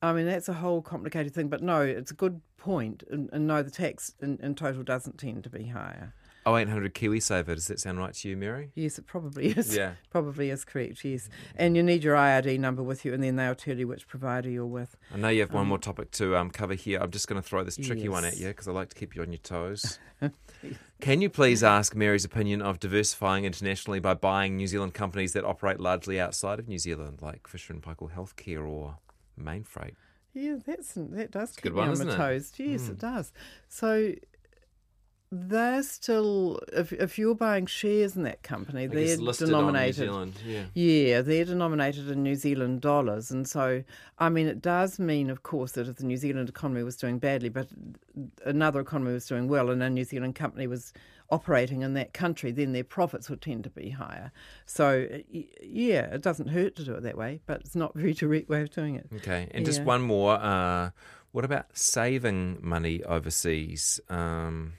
I 0.00 0.14
mean, 0.14 0.24
that's 0.24 0.48
a 0.48 0.54
whole 0.54 0.80
complicated 0.80 1.34
thing. 1.34 1.48
But 1.48 1.62
no, 1.62 1.82
it's 1.82 2.10
a 2.10 2.14
good 2.14 2.40
point. 2.56 3.02
And, 3.10 3.28
and 3.34 3.46
no, 3.46 3.62
the 3.62 3.70
tax 3.70 4.14
in, 4.22 4.38
in 4.42 4.54
total 4.54 4.82
doesn't 4.82 5.18
tend 5.18 5.44
to 5.44 5.50
be 5.50 5.66
higher. 5.66 6.14
0800 6.56 6.94
KiwiSaver, 6.94 7.54
does 7.54 7.66
that 7.66 7.80
sound 7.80 7.98
right 7.98 8.14
to 8.14 8.28
you, 8.28 8.36
Mary? 8.36 8.70
Yes, 8.74 8.98
it 8.98 9.06
probably 9.06 9.48
is. 9.48 9.76
Yeah. 9.76 9.92
Probably 10.10 10.50
is 10.50 10.64
correct, 10.64 11.04
yes. 11.04 11.28
And 11.54 11.76
you 11.76 11.82
need 11.82 12.02
your 12.02 12.16
IRD 12.16 12.58
number 12.58 12.82
with 12.82 13.04
you, 13.04 13.12
and 13.14 13.22
then 13.22 13.36
they'll 13.36 13.54
tell 13.54 13.76
you 13.78 13.86
which 13.86 14.08
provider 14.08 14.48
you're 14.50 14.66
with. 14.66 14.96
I 15.14 15.18
know 15.18 15.28
you 15.28 15.40
have 15.42 15.52
one 15.52 15.62
Um, 15.62 15.68
more 15.68 15.78
topic 15.78 16.10
to 16.12 16.36
um, 16.36 16.50
cover 16.50 16.74
here. 16.74 16.98
I'm 17.00 17.10
just 17.10 17.28
going 17.28 17.40
to 17.40 17.46
throw 17.46 17.62
this 17.64 17.76
tricky 17.76 18.08
one 18.08 18.24
at 18.24 18.36
you 18.38 18.48
because 18.48 18.66
I 18.68 18.72
like 18.72 18.88
to 18.88 18.94
keep 18.94 19.14
you 19.14 19.22
on 19.22 19.30
your 19.32 19.38
toes. 19.38 19.98
Can 21.00 21.20
you 21.20 21.30
please 21.30 21.62
ask 21.62 21.94
Mary's 21.94 22.24
opinion 22.24 22.60
of 22.62 22.80
diversifying 22.80 23.44
internationally 23.44 24.00
by 24.00 24.14
buying 24.14 24.56
New 24.56 24.66
Zealand 24.66 24.94
companies 24.94 25.32
that 25.34 25.44
operate 25.44 25.78
largely 25.78 26.18
outside 26.18 26.58
of 26.58 26.66
New 26.68 26.78
Zealand, 26.78 27.18
like 27.22 27.46
Fisher 27.46 27.72
and 27.72 27.82
Paykel 27.82 28.10
Healthcare 28.12 28.68
or 28.68 28.96
Mainfreight? 29.40 29.92
Yeah, 30.34 30.56
that's 30.66 30.94
that 30.94 31.30
does 31.30 31.52
a 31.52 31.54
keep 31.54 31.62
good 31.62 31.72
me 31.74 31.78
one, 31.80 32.00
on 32.00 32.06
my 32.06 32.14
toes. 32.16 32.52
Yes, 32.56 32.82
Mm. 32.82 32.90
it 32.90 32.98
does. 32.98 33.32
So 33.68 34.12
they're 35.30 35.82
still 35.82 36.60
if 36.72 36.92
if 36.92 37.18
you're 37.18 37.34
buying 37.34 37.66
shares 37.66 38.16
in 38.16 38.22
that 38.22 38.42
company, 38.42 38.84
I 38.84 38.86
they're 38.86 39.16
denominated. 39.16 40.08
on 40.08 40.28
New 40.28 40.32
Zealand. 40.34 40.34
Yeah. 40.46 40.64
Yeah, 40.74 41.22
they're 41.22 41.44
denominated 41.44 42.10
in 42.10 42.22
New 42.22 42.34
Zealand 42.34 42.80
dollars, 42.80 43.30
and 43.30 43.46
so 43.46 43.82
I 44.18 44.28
mean 44.30 44.46
it 44.46 44.62
does 44.62 44.98
mean, 44.98 45.28
of 45.28 45.42
course, 45.42 45.72
that 45.72 45.86
if 45.86 45.96
the 45.96 46.06
New 46.06 46.16
Zealand 46.16 46.48
economy 46.48 46.82
was 46.82 46.96
doing 46.96 47.18
badly, 47.18 47.50
but 47.50 47.68
another 48.46 48.80
economy 48.80 49.12
was 49.12 49.26
doing 49.26 49.48
well, 49.48 49.70
and 49.70 49.82
a 49.82 49.90
New 49.90 50.04
Zealand 50.04 50.34
company 50.34 50.66
was 50.66 50.92
operating 51.30 51.82
in 51.82 51.92
that 51.92 52.14
country, 52.14 52.50
then 52.50 52.72
their 52.72 52.84
profits 52.84 53.28
would 53.28 53.42
tend 53.42 53.64
to 53.64 53.70
be 53.70 53.90
higher. 53.90 54.32
So 54.64 55.06
yeah, 55.30 56.14
it 56.14 56.22
doesn't 56.22 56.48
hurt 56.48 56.74
to 56.76 56.84
do 56.84 56.94
it 56.94 57.02
that 57.02 57.18
way, 57.18 57.40
but 57.46 57.60
it's 57.60 57.76
not 57.76 57.94
a 57.94 57.98
very 57.98 58.14
direct 58.14 58.48
way 58.48 58.62
of 58.62 58.70
doing 58.70 58.94
it. 58.94 59.06
Okay, 59.16 59.48
and 59.50 59.66
just 59.66 59.82
one 59.82 60.00
more. 60.00 60.34
Uh, 60.34 60.90
what 61.32 61.44
about 61.44 61.76
saving 61.76 62.58
money 62.62 63.04
overseas? 63.04 64.00
Um, 64.08 64.72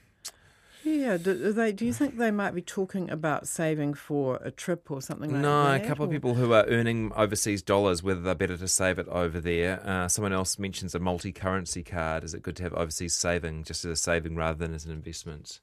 Yeah, 0.89 1.17
do, 1.17 1.38
do 1.38 1.54
they? 1.54 1.71
Do 1.71 1.86
you 1.86 1.93
think 1.93 2.17
they 2.17 2.32
might 2.32 2.56
be 2.56 2.62
talking 2.62 3.10
about 3.10 3.47
saving 3.47 3.93
for 3.93 4.38
a 4.38 4.49
trip 4.49 4.89
or 4.89 5.02
something 5.02 5.32
like 5.32 5.41
no, 5.41 5.63
that? 5.65 5.78
No, 5.80 5.86
a 5.86 5.88
couple 5.88 6.06
of 6.06 6.12
people 6.12 6.34
who 6.34 6.52
are 6.54 6.65
earning 6.67 7.12
overseas 7.15 7.62
dollars, 7.62 8.02
whether 8.02 8.21
they're 8.21 8.36
better 8.36 8.58
to 8.58 8.67
save 8.67 8.97
it 8.97 9.08
over 9.10 9.39
there. 9.39 9.82
Uh, 9.88 10.08
someone 10.08 10.34
else 10.34 10.58
mentions 10.58 10.95
a 10.95 10.99
multi 10.99 11.32
currency 11.32 11.84
card. 11.84 12.23
Is 12.23 12.34
it 12.34 12.41
good 12.41 12.56
to 12.58 12.63
have 12.63 12.73
overseas 12.73 13.13
saving 13.13 13.63
just 13.65 13.86
as 13.86 13.91
a 13.91 13.95
saving 13.95 14.36
rather 14.36 14.58
than 14.58 14.73
as 14.73 14.86
an 14.86 14.91
investment? 14.91 15.60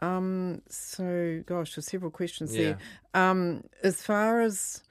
Um. 0.00 0.62
So, 0.68 1.42
gosh, 1.46 1.74
there's 1.74 1.86
several 1.86 2.10
questions 2.10 2.54
Yeah. 2.54 2.62
there. 2.62 2.78
Um. 3.14 3.64
As 3.82 4.02
far 4.02 4.40
as 4.40 4.82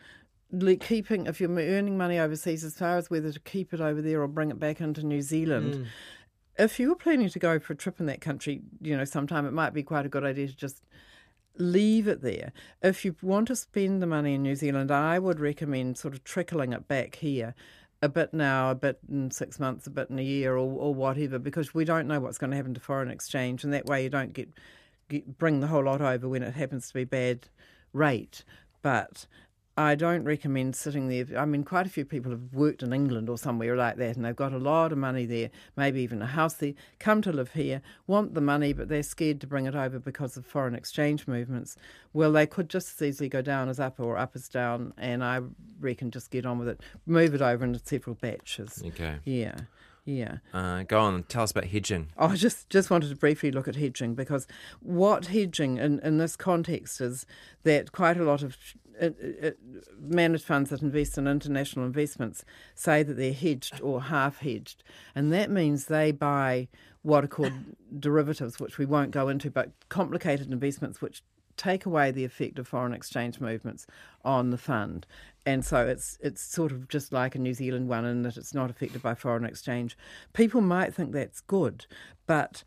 like 0.52 0.80
keeping, 0.82 1.26
if 1.26 1.41
you're 1.41 1.50
earning 1.50 1.98
money 1.98 2.17
overseas, 2.19 2.63
as 2.63 2.76
far 2.76 2.98
as 2.98 3.10
whether 3.10 3.32
to 3.32 3.39
keep 3.41 3.74
it 3.74 3.82
over 3.82 4.02
there 4.02 4.21
or 4.21 4.28
bring 4.28 4.52
it 4.52 4.60
back 4.60 4.80
into 4.80 5.06
New 5.06 5.21
Zealand, 5.21 5.74
Mm. 5.74 5.86
If 6.57 6.79
you 6.79 6.89
were 6.89 6.95
planning 6.95 7.29
to 7.29 7.39
go 7.39 7.59
for 7.59 7.73
a 7.73 7.75
trip 7.75 7.99
in 7.99 8.05
that 8.05 8.21
country, 8.21 8.61
you 8.81 8.95
know, 8.95 9.05
sometime 9.05 9.45
it 9.45 9.51
might 9.53 9.73
be 9.73 9.83
quite 9.83 10.05
a 10.05 10.09
good 10.09 10.23
idea 10.23 10.47
to 10.47 10.55
just 10.55 10.83
leave 11.57 12.07
it 12.07 12.21
there. 12.21 12.51
If 12.81 13.05
you 13.05 13.15
want 13.21 13.47
to 13.47 13.55
spend 13.55 14.01
the 14.01 14.07
money 14.07 14.35
in 14.35 14.43
New 14.43 14.55
Zealand, 14.55 14.91
I 14.91 15.19
would 15.19 15.39
recommend 15.39 15.97
sort 15.97 16.13
of 16.13 16.23
trickling 16.23 16.73
it 16.73 16.87
back 16.87 17.15
here. 17.15 17.55
A 18.01 18.09
bit 18.09 18.33
now, 18.33 18.71
a 18.71 18.75
bit 18.75 18.99
in 19.09 19.31
six 19.31 19.59
months, 19.59 19.87
a 19.87 19.89
bit 19.89 20.09
in 20.09 20.19
a 20.19 20.23
year, 20.23 20.53
or, 20.53 20.69
or 20.69 20.93
whatever, 20.93 21.39
because 21.39 21.73
we 21.73 21.85
don't 21.85 22.07
know 22.07 22.19
what's 22.19 22.37
going 22.37 22.51
to 22.51 22.57
happen 22.57 22.73
to 22.73 22.79
foreign 22.79 23.09
exchange, 23.09 23.63
and 23.63 23.73
that 23.73 23.85
way 23.85 24.03
you 24.03 24.09
don't 24.09 24.33
get, 24.33 24.49
get 25.09 25.37
bring 25.37 25.59
the 25.61 25.67
whole 25.67 25.85
lot 25.85 26.01
over 26.01 26.27
when 26.27 26.43
it 26.43 26.53
happens 26.53 26.89
to 26.89 26.93
be 26.93 27.05
bad 27.05 27.47
rate. 27.93 28.43
But 28.81 29.25
I 29.77 29.95
don't 29.95 30.23
recommend 30.23 30.75
sitting 30.75 31.09
there. 31.09 31.38
I 31.38 31.43
mean, 31.43 31.63
quite 31.63 31.85
a 31.85 31.89
few 31.89 32.05
people 32.05 32.31
have 32.31 32.53
worked 32.53 32.81
in 32.81 32.93
England 32.93 33.27
or 33.27 33.38
somewhere 33.38 33.75
like 33.75 33.97
that, 33.97 34.15
and 34.15 34.23
they've 34.23 34.35
got 34.35 34.53
a 34.53 34.57
lot 34.57 34.93
of 34.93 34.97
money 34.97 35.25
there, 35.25 35.49
maybe 35.75 36.01
even 36.01 36.21
a 36.21 36.27
house 36.27 36.53
there, 36.53 36.73
come 36.97 37.21
to 37.23 37.33
live 37.33 37.51
here, 37.51 37.81
want 38.07 38.35
the 38.35 38.41
money, 38.41 38.71
but 38.71 38.88
they're 38.88 39.03
scared 39.03 39.41
to 39.41 39.47
bring 39.47 39.65
it 39.65 39.75
over 39.75 39.99
because 39.99 40.38
of 40.38 40.45
foreign 40.45 40.75
exchange 40.75 41.27
movements. 41.27 41.75
Well, 42.13 42.31
they 42.31 42.47
could 42.47 42.69
just 42.69 43.01
as 43.01 43.05
easily 43.05 43.27
go 43.27 43.41
down 43.41 43.67
as 43.67 43.79
up 43.79 43.99
or 43.99 44.17
up 44.17 44.31
as 44.35 44.47
down, 44.47 44.93
and 44.97 45.21
I 45.23 45.41
reckon 45.81 46.09
just 46.09 46.31
get 46.31 46.45
on 46.45 46.57
with 46.57 46.69
it. 46.69 46.81
Move 47.05 47.35
it 47.35 47.41
over 47.41 47.65
into 47.65 47.79
several 47.83 48.15
batches. 48.15 48.81
Okay. 48.85 49.17
Yeah. 49.25 49.55
Yeah. 50.05 50.38
Uh, 50.53 50.83
go 50.83 50.99
on 50.99 51.15
and 51.15 51.27
tell 51.27 51.43
us 51.43 51.51
about 51.51 51.65
hedging. 51.65 52.09
Oh, 52.17 52.27
I 52.27 52.35
just, 52.35 52.69
just 52.69 52.91
wanted 52.91 53.09
to 53.09 53.15
briefly 53.15 53.51
look 53.51 53.67
at 53.67 53.75
hedging 53.75 54.13
because 54.13 54.45
what 54.79 55.27
hedging 55.27 55.77
in, 55.77 55.99
in 55.99 56.19
this 56.19 56.35
context 56.35 57.01
is 57.01 57.25
that 57.63 57.91
quite 57.91 58.15
a 58.15 58.23
lot 58.23 58.43
of 58.43 58.55
Uh, 59.01 59.05
uh, 59.05 59.47
uh, 59.47 59.51
managed 59.99 60.45
funds 60.45 60.69
that 60.69 60.81
invest 60.81 61.17
in 61.17 61.27
international 61.27 61.86
investments 61.86 62.45
say 62.75 63.03
that 63.03 63.15
they're 63.15 63.34
hedged 63.34 63.81
or 63.81 64.03
half 64.03 64.39
hedged. 64.39 64.84
And 65.13 65.34
that 65.34 65.49
means 65.49 65.86
they 65.86 66.12
buy 66.12 66.67
what 67.01 67.23
are 67.23 67.27
called 67.27 67.53
derivatives, 67.99 68.60
which 68.60 68.77
we 68.77 68.86
won't 68.86 69.12
go 69.12 69.27
into, 69.27 69.51
but 69.51 69.71
complicated 69.89 70.51
investments 70.51 71.01
which 71.01 71.21
take 71.58 71.86
away 71.86 72.12
the 72.12 72.25
effect 72.25 72.60
of 72.60 72.67
foreign 72.67 72.93
exchange 72.93 73.39
movements 73.39 73.88
on 74.23 74.49
the 74.49 74.58
fund. 74.58 75.05
And 75.45 75.63
so 75.63 75.88
it's 75.88 76.17
it's 76.21 76.41
sort 76.41 76.71
of 76.71 76.88
just 76.88 77.13
like 77.13 77.36
a 77.36 77.39
New 77.39 77.53
Zealand 77.53 77.88
one 77.88 78.05
in 78.05 78.23
that 78.23 78.38
it's 78.38 78.53
not 78.53 78.69
affected 78.69 79.01
by 79.01 79.13
foreign 79.13 79.45
exchange. 79.45 79.97
People 80.34 80.62
might 80.62 80.93
think 80.93 81.12
that's 81.12 81.41
good, 81.41 81.86
but 82.25 82.63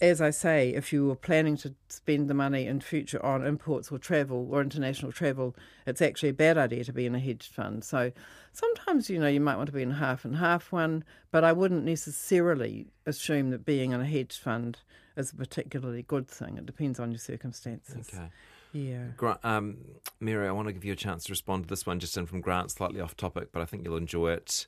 as 0.00 0.20
I 0.20 0.30
say, 0.30 0.70
if 0.70 0.92
you 0.92 1.06
were 1.06 1.14
planning 1.14 1.56
to 1.58 1.74
spend 1.88 2.30
the 2.30 2.34
money 2.34 2.66
in 2.66 2.80
future 2.80 3.24
on 3.24 3.44
imports 3.44 3.92
or 3.92 3.98
travel 3.98 4.48
or 4.50 4.62
international 4.62 5.12
travel, 5.12 5.54
it's 5.86 6.00
actually 6.00 6.30
a 6.30 6.34
bad 6.34 6.56
idea 6.56 6.84
to 6.84 6.92
be 6.92 7.04
in 7.04 7.14
a 7.14 7.18
hedge 7.18 7.48
fund. 7.48 7.84
So 7.84 8.12
sometimes, 8.52 9.10
you 9.10 9.18
know, 9.18 9.28
you 9.28 9.40
might 9.40 9.56
want 9.56 9.66
to 9.66 9.72
be 9.72 9.82
in 9.82 9.90
a 9.90 9.96
half 9.96 10.24
and 10.24 10.36
half 10.36 10.72
one, 10.72 11.04
but 11.30 11.44
I 11.44 11.52
wouldn't 11.52 11.84
necessarily 11.84 12.86
assume 13.04 13.50
that 13.50 13.66
being 13.66 13.92
in 13.92 14.00
a 14.00 14.06
hedge 14.06 14.38
fund 14.38 14.78
is 15.16 15.32
a 15.32 15.36
particularly 15.36 16.02
good 16.02 16.28
thing. 16.28 16.56
It 16.56 16.64
depends 16.64 16.98
on 16.98 17.10
your 17.10 17.18
circumstances. 17.18 18.08
Okay. 18.14 18.30
Yeah. 18.72 19.06
Grant, 19.16 19.40
um, 19.44 19.78
Mary, 20.20 20.48
I 20.48 20.52
want 20.52 20.68
to 20.68 20.72
give 20.72 20.84
you 20.84 20.92
a 20.92 20.96
chance 20.96 21.24
to 21.24 21.32
respond 21.32 21.64
to 21.64 21.68
this 21.68 21.84
one 21.84 21.98
just 21.98 22.16
in 22.16 22.26
from 22.26 22.40
Grant, 22.40 22.70
slightly 22.70 23.00
off 23.00 23.16
topic, 23.16 23.48
but 23.52 23.60
I 23.60 23.64
think 23.64 23.84
you'll 23.84 23.96
enjoy 23.96 24.30
it. 24.30 24.66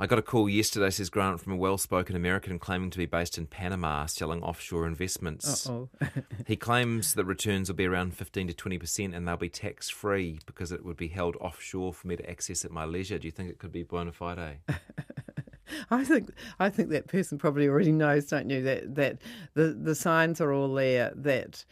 I 0.00 0.06
got 0.06 0.18
a 0.18 0.22
call 0.22 0.48
yesterday, 0.48 0.90
says 0.90 1.10
Grant, 1.10 1.40
from 1.40 1.54
a 1.54 1.56
well 1.56 1.76
spoken 1.76 2.14
American 2.14 2.60
claiming 2.60 2.90
to 2.90 2.98
be 2.98 3.06
based 3.06 3.36
in 3.36 3.46
Panama 3.46 4.06
selling 4.06 4.42
offshore 4.42 4.86
investments. 4.86 5.68
oh. 5.68 5.88
he 6.46 6.54
claims 6.54 7.14
that 7.14 7.24
returns 7.24 7.68
will 7.68 7.74
be 7.74 7.86
around 7.86 8.14
15 8.14 8.48
to 8.48 8.54
20% 8.54 9.14
and 9.14 9.26
they'll 9.26 9.36
be 9.36 9.48
tax 9.48 9.88
free 9.88 10.38
because 10.46 10.70
it 10.70 10.84
would 10.84 10.96
be 10.96 11.08
held 11.08 11.34
offshore 11.36 11.92
for 11.92 12.06
me 12.06 12.14
to 12.14 12.30
access 12.30 12.64
at 12.64 12.70
my 12.70 12.84
leisure. 12.84 13.18
Do 13.18 13.26
you 13.26 13.32
think 13.32 13.50
it 13.50 13.58
could 13.58 13.72
be 13.72 13.82
bona 13.82 14.12
fide? 14.12 14.58
I 15.90 16.04
think 16.04 16.30
I 16.58 16.70
think 16.70 16.90
that 16.90 17.08
person 17.08 17.36
probably 17.36 17.68
already 17.68 17.92
knows, 17.92 18.26
don't 18.26 18.48
you, 18.48 18.62
that 18.62 18.94
that 18.94 19.18
the 19.54 19.76
the 19.78 19.94
signs 19.94 20.40
are 20.40 20.52
all 20.52 20.72
there 20.72 21.12
that 21.16 21.64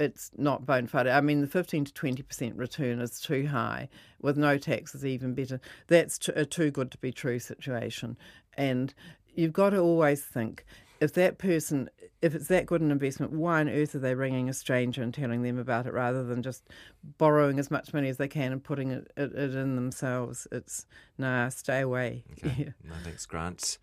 it's 0.00 0.30
not 0.36 0.66
bona 0.66 0.88
fide. 0.88 1.06
I 1.06 1.20
mean, 1.20 1.42
the 1.42 1.46
15 1.46 1.84
to 1.84 1.92
20% 1.92 2.58
return 2.58 3.00
is 3.00 3.20
too 3.20 3.46
high. 3.46 3.88
With 4.20 4.36
no 4.36 4.58
tax 4.58 4.94
is 4.94 5.04
even 5.04 5.34
better. 5.34 5.60
That's 5.86 6.18
t- 6.18 6.32
a 6.34 6.44
too 6.44 6.70
good 6.70 6.90
to 6.92 6.98
be 6.98 7.12
true 7.12 7.38
situation. 7.38 8.16
And 8.54 8.92
you've 9.34 9.52
got 9.52 9.70
to 9.70 9.78
always 9.78 10.22
think 10.22 10.64
if 11.00 11.14
that 11.14 11.38
person, 11.38 11.88
if 12.22 12.34
it's 12.34 12.48
that 12.48 12.66
good 12.66 12.80
an 12.80 12.90
investment, 12.90 13.32
why 13.32 13.60
on 13.60 13.68
earth 13.68 13.94
are 13.94 13.98
they 14.00 14.14
ringing 14.14 14.48
a 14.48 14.54
stranger 14.54 15.02
and 15.02 15.12
telling 15.12 15.42
them 15.42 15.58
about 15.58 15.86
it 15.86 15.92
rather 15.92 16.24
than 16.24 16.42
just 16.42 16.64
borrowing 17.18 17.58
as 17.58 17.70
much 17.70 17.92
money 17.92 18.08
as 18.08 18.16
they 18.16 18.28
can 18.28 18.52
and 18.52 18.64
putting 18.64 18.90
it, 18.90 19.10
it, 19.16 19.32
it 19.32 19.54
in 19.54 19.76
themselves? 19.76 20.46
It's 20.50 20.86
nah, 21.18 21.50
stay 21.50 21.80
away. 21.80 22.24
Okay. 22.32 22.54
Yeah. 22.58 22.70
No, 22.88 22.94
thanks, 23.04 23.26
Grant. 23.26 23.78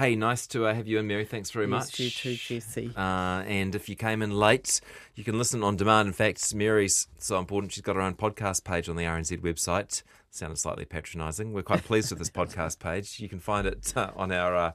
Hey, 0.00 0.16
nice 0.16 0.46
to 0.46 0.64
uh, 0.64 0.72
have 0.72 0.88
you 0.88 0.98
and 0.98 1.06
Mary. 1.06 1.26
Thanks 1.26 1.50
very 1.50 1.66
Yes, 1.66 1.70
much. 1.70 2.00
you 2.00 2.08
too, 2.08 2.34
Jesse. 2.34 2.90
Uh, 2.96 3.42
and 3.46 3.74
if 3.74 3.86
you 3.86 3.96
came 3.96 4.22
in 4.22 4.30
late, 4.30 4.80
you 5.14 5.24
can 5.24 5.36
listen 5.36 5.62
on 5.62 5.76
demand. 5.76 6.06
In 6.06 6.14
fact, 6.14 6.54
Mary's 6.54 7.06
so 7.18 7.38
important, 7.38 7.74
she's 7.74 7.82
got 7.82 7.96
her 7.96 8.00
own 8.00 8.14
podcast 8.14 8.64
page 8.64 8.88
on 8.88 8.96
the 8.96 9.02
RNZ 9.04 9.42
website. 9.42 10.02
Sounded 10.30 10.56
slightly 10.56 10.86
patronising. 10.86 11.52
We're 11.52 11.60
quite 11.64 11.84
pleased 11.84 12.10
with 12.10 12.18
this 12.18 12.30
podcast 12.40 12.78
page. 12.78 13.20
You 13.20 13.28
can 13.28 13.40
find 13.40 13.66
it 13.66 13.92
uh, 13.94 14.10
on 14.16 14.32
our 14.32 14.56
uh, 14.56 14.72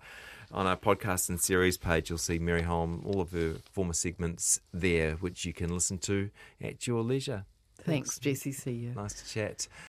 on 0.51 0.67
our 0.67 0.77
podcast 0.77 1.27
and 1.29 1.41
series 1.41 1.79
page. 1.79 2.11
You'll 2.11 2.19
see 2.19 2.37
Mary 2.37 2.61
Holm, 2.61 3.01
all 3.03 3.19
of 3.19 3.31
her 3.31 3.55
former 3.71 3.93
segments 3.93 4.61
there, 4.71 5.13
which 5.13 5.43
you 5.43 5.53
can 5.53 5.73
listen 5.73 5.97
to 5.99 6.29
at 6.61 6.85
your 6.85 7.01
leisure. 7.01 7.45
Thanks, 7.81 8.19
Jesse. 8.19 8.51
See 8.51 8.71
you. 8.73 8.93
Nice 8.95 9.23
to 9.23 9.27
chat. 9.27 9.67